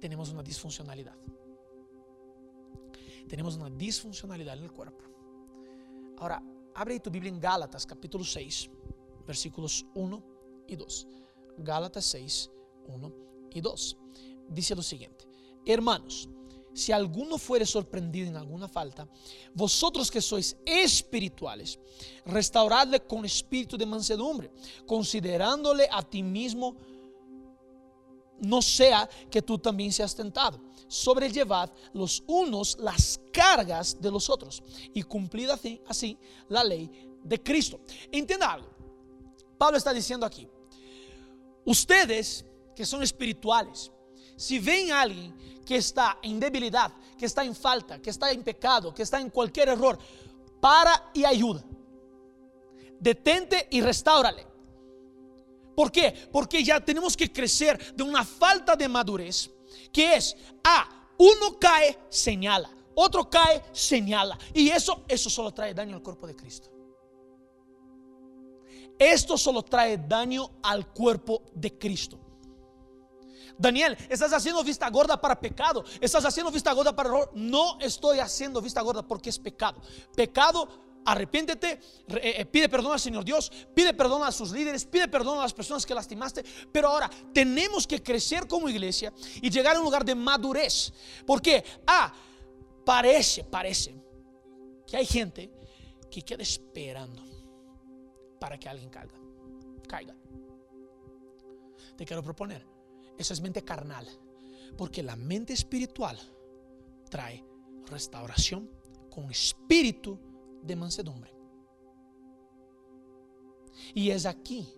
tenemos 0.00 0.30
una 0.30 0.42
disfuncionalidad. 0.42 1.16
Tenemos 3.28 3.56
una 3.56 3.68
disfuncionalidad 3.70 4.56
en 4.56 4.64
el 4.64 4.72
cuerpo. 4.72 5.04
Ahora, 6.18 6.40
abre 6.74 7.00
tu 7.00 7.10
Biblia 7.10 7.32
en 7.32 7.40
Gálatas 7.40 7.84
capítulo 7.84 8.22
6, 8.22 8.70
versículos 9.26 9.84
1 9.94 10.22
y 10.68 10.76
2. 10.76 11.08
Gálatas 11.58 12.04
6, 12.04 12.50
1 12.86 13.12
y 13.50 13.60
2. 13.60 13.98
Dice 14.48 14.74
lo 14.74 14.82
siguiente, 14.82 15.26
hermanos, 15.64 16.28
si 16.76 16.92
alguno 16.92 17.38
fuere 17.38 17.64
sorprendido 17.64 18.28
en 18.28 18.36
alguna 18.36 18.68
falta, 18.68 19.08
vosotros 19.54 20.10
que 20.10 20.20
sois 20.20 20.56
espirituales, 20.66 21.78
restauradle 22.26 23.00
con 23.00 23.24
espíritu 23.24 23.78
de 23.78 23.86
mansedumbre, 23.86 24.50
considerándole 24.86 25.88
a 25.90 26.02
ti 26.02 26.22
mismo, 26.22 26.76
no 28.40 28.60
sea 28.60 29.08
que 29.30 29.40
tú 29.40 29.58
también 29.58 29.90
seas 29.90 30.14
tentado. 30.14 30.60
Sobrellevad 30.86 31.70
los 31.94 32.22
unos 32.26 32.76
las 32.78 33.18
cargas 33.32 33.98
de 33.98 34.10
los 34.10 34.28
otros 34.28 34.62
y 34.92 35.02
cumplid 35.02 35.48
así, 35.86 36.18
la 36.48 36.62
ley 36.62 36.90
de 37.24 37.42
Cristo. 37.42 37.80
Entienda 38.12 38.52
algo. 38.52 38.68
Pablo 39.56 39.78
está 39.78 39.94
diciendo 39.94 40.26
aquí, 40.26 40.46
ustedes 41.64 42.44
que 42.74 42.84
son 42.84 43.02
espirituales, 43.02 43.90
si 44.36 44.58
ven 44.58 44.92
a 44.92 45.00
alguien 45.02 45.34
que 45.64 45.76
está 45.76 46.18
en 46.22 46.38
debilidad, 46.38 46.92
que 47.18 47.26
está 47.26 47.44
en 47.44 47.54
falta, 47.54 48.00
que 48.00 48.10
está 48.10 48.30
en 48.30 48.42
pecado, 48.42 48.94
que 48.94 49.02
está 49.02 49.20
en 49.20 49.30
cualquier 49.30 49.70
error, 49.70 49.98
para 50.60 51.10
y 51.14 51.24
ayuda. 51.24 51.64
Detente 53.00 53.68
y 53.70 53.80
restáurale. 53.80 54.46
¿Por 55.74 55.90
qué? 55.92 56.28
Porque 56.32 56.62
ya 56.62 56.80
tenemos 56.80 57.16
que 57.16 57.30
crecer 57.32 57.94
de 57.94 58.02
una 58.02 58.24
falta 58.24 58.76
de 58.76 58.88
madurez, 58.88 59.50
que 59.92 60.16
es, 60.16 60.36
ah, 60.64 60.88
uno 61.18 61.58
cae, 61.58 61.98
señala, 62.08 62.70
otro 62.94 63.28
cae, 63.28 63.62
señala. 63.72 64.38
Y 64.54 64.68
eso, 64.70 65.04
eso 65.08 65.28
solo 65.28 65.52
trae 65.52 65.74
daño 65.74 65.96
al 65.96 66.02
cuerpo 66.02 66.26
de 66.26 66.34
Cristo. 66.34 66.70
Esto 68.98 69.36
solo 69.36 69.62
trae 69.62 69.98
daño 69.98 70.50
al 70.62 70.90
cuerpo 70.92 71.42
de 71.54 71.76
Cristo. 71.76 72.18
Daniel, 73.58 73.96
estás 74.08 74.32
haciendo 74.32 74.62
vista 74.62 74.88
gorda 74.90 75.20
para 75.20 75.38
pecado. 75.40 75.84
Estás 76.00 76.24
haciendo 76.24 76.50
vista 76.50 76.72
gorda 76.72 76.94
para 76.94 77.08
error. 77.08 77.30
No 77.34 77.78
estoy 77.80 78.18
haciendo 78.18 78.60
vista 78.60 78.80
gorda 78.82 79.02
porque 79.02 79.30
es 79.30 79.38
pecado. 79.38 79.80
Pecado, 80.14 80.68
arrepiéntete, 81.04 81.72
eh, 81.72 81.80
eh, 82.38 82.46
pide 82.46 82.68
perdón 82.68 82.92
al 82.92 83.00
Señor 83.00 83.24
Dios, 83.24 83.50
pide 83.74 83.94
perdón 83.94 84.24
a 84.24 84.32
sus 84.32 84.50
líderes, 84.50 84.84
pide 84.84 85.08
perdón 85.08 85.38
a 85.38 85.42
las 85.42 85.54
personas 85.54 85.86
que 85.86 85.94
lastimaste. 85.94 86.44
Pero 86.70 86.88
ahora 86.88 87.10
tenemos 87.32 87.86
que 87.86 88.02
crecer 88.02 88.46
como 88.46 88.68
iglesia 88.68 89.12
y 89.40 89.50
llegar 89.50 89.76
a 89.76 89.78
un 89.78 89.84
lugar 89.84 90.04
de 90.04 90.14
madurez. 90.14 90.92
Porque, 91.26 91.64
ah, 91.86 92.12
parece, 92.84 93.44
parece 93.44 93.94
que 94.86 94.96
hay 94.96 95.06
gente 95.06 95.50
que 96.10 96.22
queda 96.22 96.42
esperando 96.42 97.24
para 98.38 98.58
que 98.58 98.68
alguien 98.68 98.90
caiga. 98.90 99.14
Caiga. 99.88 100.14
Te 101.96 102.04
quiero 102.04 102.22
proponer 102.22 102.75
eso 103.18 103.32
es 103.32 103.40
mente 103.40 103.62
carnal. 103.62 104.06
Porque 104.76 105.02
la 105.02 105.16
mente 105.16 105.52
espiritual 105.52 106.18
trae 107.08 107.44
restauración 107.86 108.70
con 109.10 109.30
espíritu 109.30 110.18
de 110.62 110.76
mansedumbre. 110.76 111.32
Y 113.94 114.10
es 114.10 114.26
aquí 114.26 114.68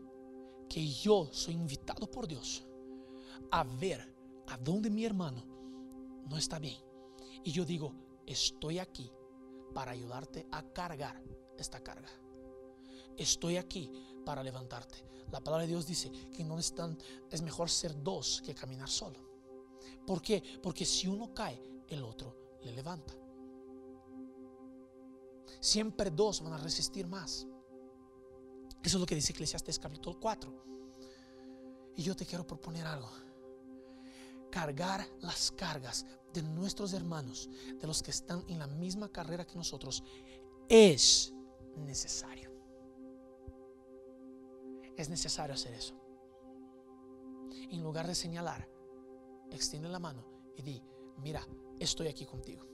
que 0.68 0.86
yo 0.86 1.28
soy 1.32 1.54
invitado 1.54 2.10
por 2.10 2.28
Dios 2.28 2.66
a 3.50 3.64
ver 3.64 4.14
a 4.46 4.56
dónde 4.58 4.90
mi 4.90 5.04
hermano 5.04 5.44
no 6.28 6.36
está 6.36 6.58
bien. 6.58 6.76
Y 7.44 7.52
yo 7.52 7.64
digo, 7.64 7.94
estoy 8.26 8.78
aquí 8.78 9.10
para 9.74 9.92
ayudarte 9.92 10.46
a 10.50 10.62
cargar 10.72 11.22
esta 11.56 11.82
carga. 11.82 12.08
Estoy 13.16 13.56
aquí 13.56 13.90
para 14.28 14.42
levantarte. 14.42 15.02
La 15.32 15.40
palabra 15.40 15.62
de 15.62 15.68
Dios 15.68 15.86
dice 15.86 16.10
que 16.10 16.44
no 16.44 16.58
están, 16.58 16.98
es 17.30 17.40
mejor 17.40 17.70
ser 17.70 18.02
dos 18.02 18.42
que 18.44 18.54
caminar 18.54 18.90
solo. 18.90 19.18
¿Por 20.06 20.20
qué? 20.20 20.42
Porque 20.62 20.84
si 20.84 21.08
uno 21.08 21.32
cae, 21.32 21.58
el 21.88 22.02
otro 22.02 22.58
le 22.62 22.72
levanta. 22.72 23.14
Siempre 25.60 26.10
dos 26.10 26.42
van 26.42 26.52
a 26.52 26.58
resistir 26.58 27.06
más. 27.06 27.46
Eso 28.82 28.96
es 28.98 29.00
lo 29.00 29.06
que 29.06 29.14
dice 29.14 29.32
Eclesiastes 29.32 29.78
capítulo 29.78 30.20
4. 30.20 30.64
Y 31.96 32.02
yo 32.02 32.14
te 32.14 32.26
quiero 32.26 32.46
proponer 32.46 32.86
algo. 32.86 33.08
Cargar 34.50 35.08
las 35.22 35.52
cargas 35.52 36.04
de 36.34 36.42
nuestros 36.42 36.92
hermanos, 36.92 37.48
de 37.80 37.86
los 37.86 38.02
que 38.02 38.10
están 38.10 38.44
en 38.48 38.58
la 38.58 38.66
misma 38.66 39.08
carrera 39.08 39.46
que 39.46 39.56
nosotros, 39.56 40.04
es 40.68 41.32
necesario. 41.78 42.47
Es 44.98 45.08
necesario 45.08 45.54
hacer 45.54 45.74
eso. 45.74 45.94
En 47.70 47.82
lugar 47.84 48.08
de 48.08 48.16
señalar, 48.16 48.68
extiende 49.48 49.88
la 49.88 50.00
mano 50.00 50.24
y 50.56 50.62
di, 50.62 50.82
mira, 51.18 51.46
estoy 51.78 52.08
aquí 52.08 52.26
contigo. 52.26 52.66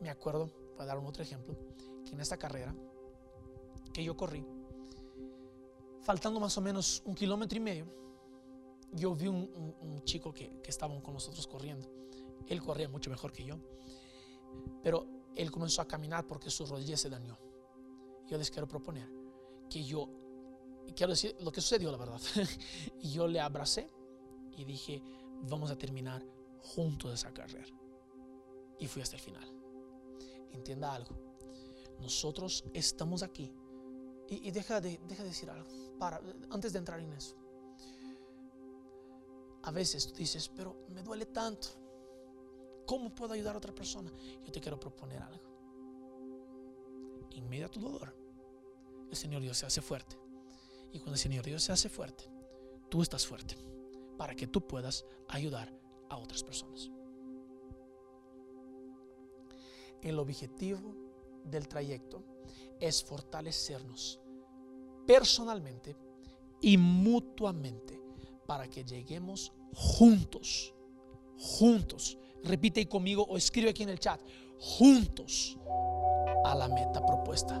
Me 0.00 0.08
acuerdo, 0.08 0.48
para 0.76 0.86
dar 0.86 0.98
un 0.98 1.06
otro 1.06 1.24
ejemplo, 1.24 1.58
que 2.04 2.12
en 2.12 2.20
esta 2.20 2.36
carrera 2.36 2.72
que 3.92 4.04
yo 4.04 4.16
corrí, 4.16 4.46
faltando 6.02 6.38
más 6.38 6.56
o 6.56 6.60
menos 6.60 7.02
un 7.04 7.16
kilómetro 7.16 7.58
y 7.58 7.60
medio, 7.60 7.86
yo 8.92 9.12
vi 9.16 9.26
un, 9.26 10.00
chico 10.04 10.32
que, 10.32 10.60
que 10.62 10.70
estaba 10.70 11.02
con 11.02 11.12
nosotros 11.12 11.44
corriendo. 11.48 11.90
Él 12.46 12.62
corría 12.62 12.88
mucho 12.88 13.10
mejor 13.10 13.32
que 13.32 13.44
yo. 13.44 13.58
Pero 14.80 15.08
él 15.34 15.50
comenzó 15.50 15.82
a 15.82 15.88
caminar 15.88 16.24
porque 16.24 16.50
su 16.50 16.64
rodilla 16.66 16.96
se 16.96 17.10
dañó. 17.10 17.36
Yo 18.28 18.38
les 18.38 18.48
quiero 18.48 18.68
proponer 18.68 19.10
que 19.68 19.84
yo, 19.84 20.08
quiero 20.94 21.12
decir 21.12 21.36
lo 21.40 21.52
que 21.52 21.60
sucedió, 21.60 21.90
la 21.90 21.98
verdad. 21.98 22.20
y 23.00 23.10
yo 23.10 23.26
le 23.26 23.40
abracé 23.40 23.90
y 24.56 24.64
dije, 24.64 25.02
vamos 25.48 25.70
a 25.70 25.78
terminar 25.78 26.24
juntos 26.62 27.12
esa 27.12 27.32
carrera. 27.32 27.66
Y 28.78 28.86
fui 28.86 29.02
hasta 29.02 29.16
el 29.16 29.22
final. 29.22 29.48
Entienda 30.52 30.94
algo. 30.94 31.16
Nosotros 32.00 32.64
estamos 32.72 33.22
aquí. 33.22 33.52
Y, 34.30 34.50
deja, 34.50 34.80
de, 34.80 35.00
deja 35.08 35.22
de 35.22 35.30
decir 35.30 35.48
algo 35.48 35.66
antes 36.50 36.72
de 36.72 36.78
entrar 36.78 37.00
en 37.00 37.12
eso. 37.12 37.34
A 39.62 39.70
veces 39.70 40.06
tú 40.06 40.14
dices, 40.14 40.48
pero 40.48 40.86
me 40.88 41.02
duele 41.02 41.26
tanto. 41.26 41.68
¿Cómo 42.86 43.14
puedo 43.14 43.34
ayudar 43.34 43.54
a 43.54 43.58
otra 43.58 43.74
persona? 43.74 44.10
Yo 44.44 44.52
te 44.52 44.60
quiero 44.60 44.78
proponer 44.78 45.22
algo. 45.22 45.48
En 47.32 47.48
medio 47.48 47.64
de 47.64 47.70
tu 47.70 47.80
dolor, 47.80 48.14
el 49.10 49.16
Señor 49.16 49.42
Dios 49.42 49.58
se 49.58 49.66
hace 49.66 49.80
fuerte. 49.80 50.16
Y 50.92 50.98
cuando 50.98 51.14
el 51.14 51.18
Señor 51.18 51.44
Dios 51.44 51.62
se 51.62 51.72
hace 51.72 51.88
fuerte, 51.88 52.24
tú 52.88 53.02
estás 53.02 53.26
fuerte 53.26 53.56
para 54.16 54.34
que 54.34 54.46
tú 54.46 54.66
puedas 54.66 55.04
ayudar 55.28 55.72
a 56.08 56.16
otras 56.16 56.42
personas. 56.42 56.90
El 60.02 60.18
objetivo 60.18 60.94
del 61.44 61.68
trayecto 61.68 62.22
es 62.80 63.02
fortalecernos 63.02 64.20
personalmente 65.06 65.96
y 66.60 66.76
mutuamente 66.76 68.00
para 68.46 68.68
que 68.68 68.84
lleguemos 68.84 69.52
juntos, 69.74 70.74
juntos. 71.36 72.18
Repite 72.44 72.88
conmigo 72.88 73.24
o 73.24 73.36
escribe 73.36 73.70
aquí 73.70 73.82
en 73.82 73.88
el 73.90 73.98
chat, 73.98 74.20
juntos 74.58 75.58
a 76.44 76.54
la 76.54 76.68
meta 76.68 77.04
propuesta. 77.04 77.60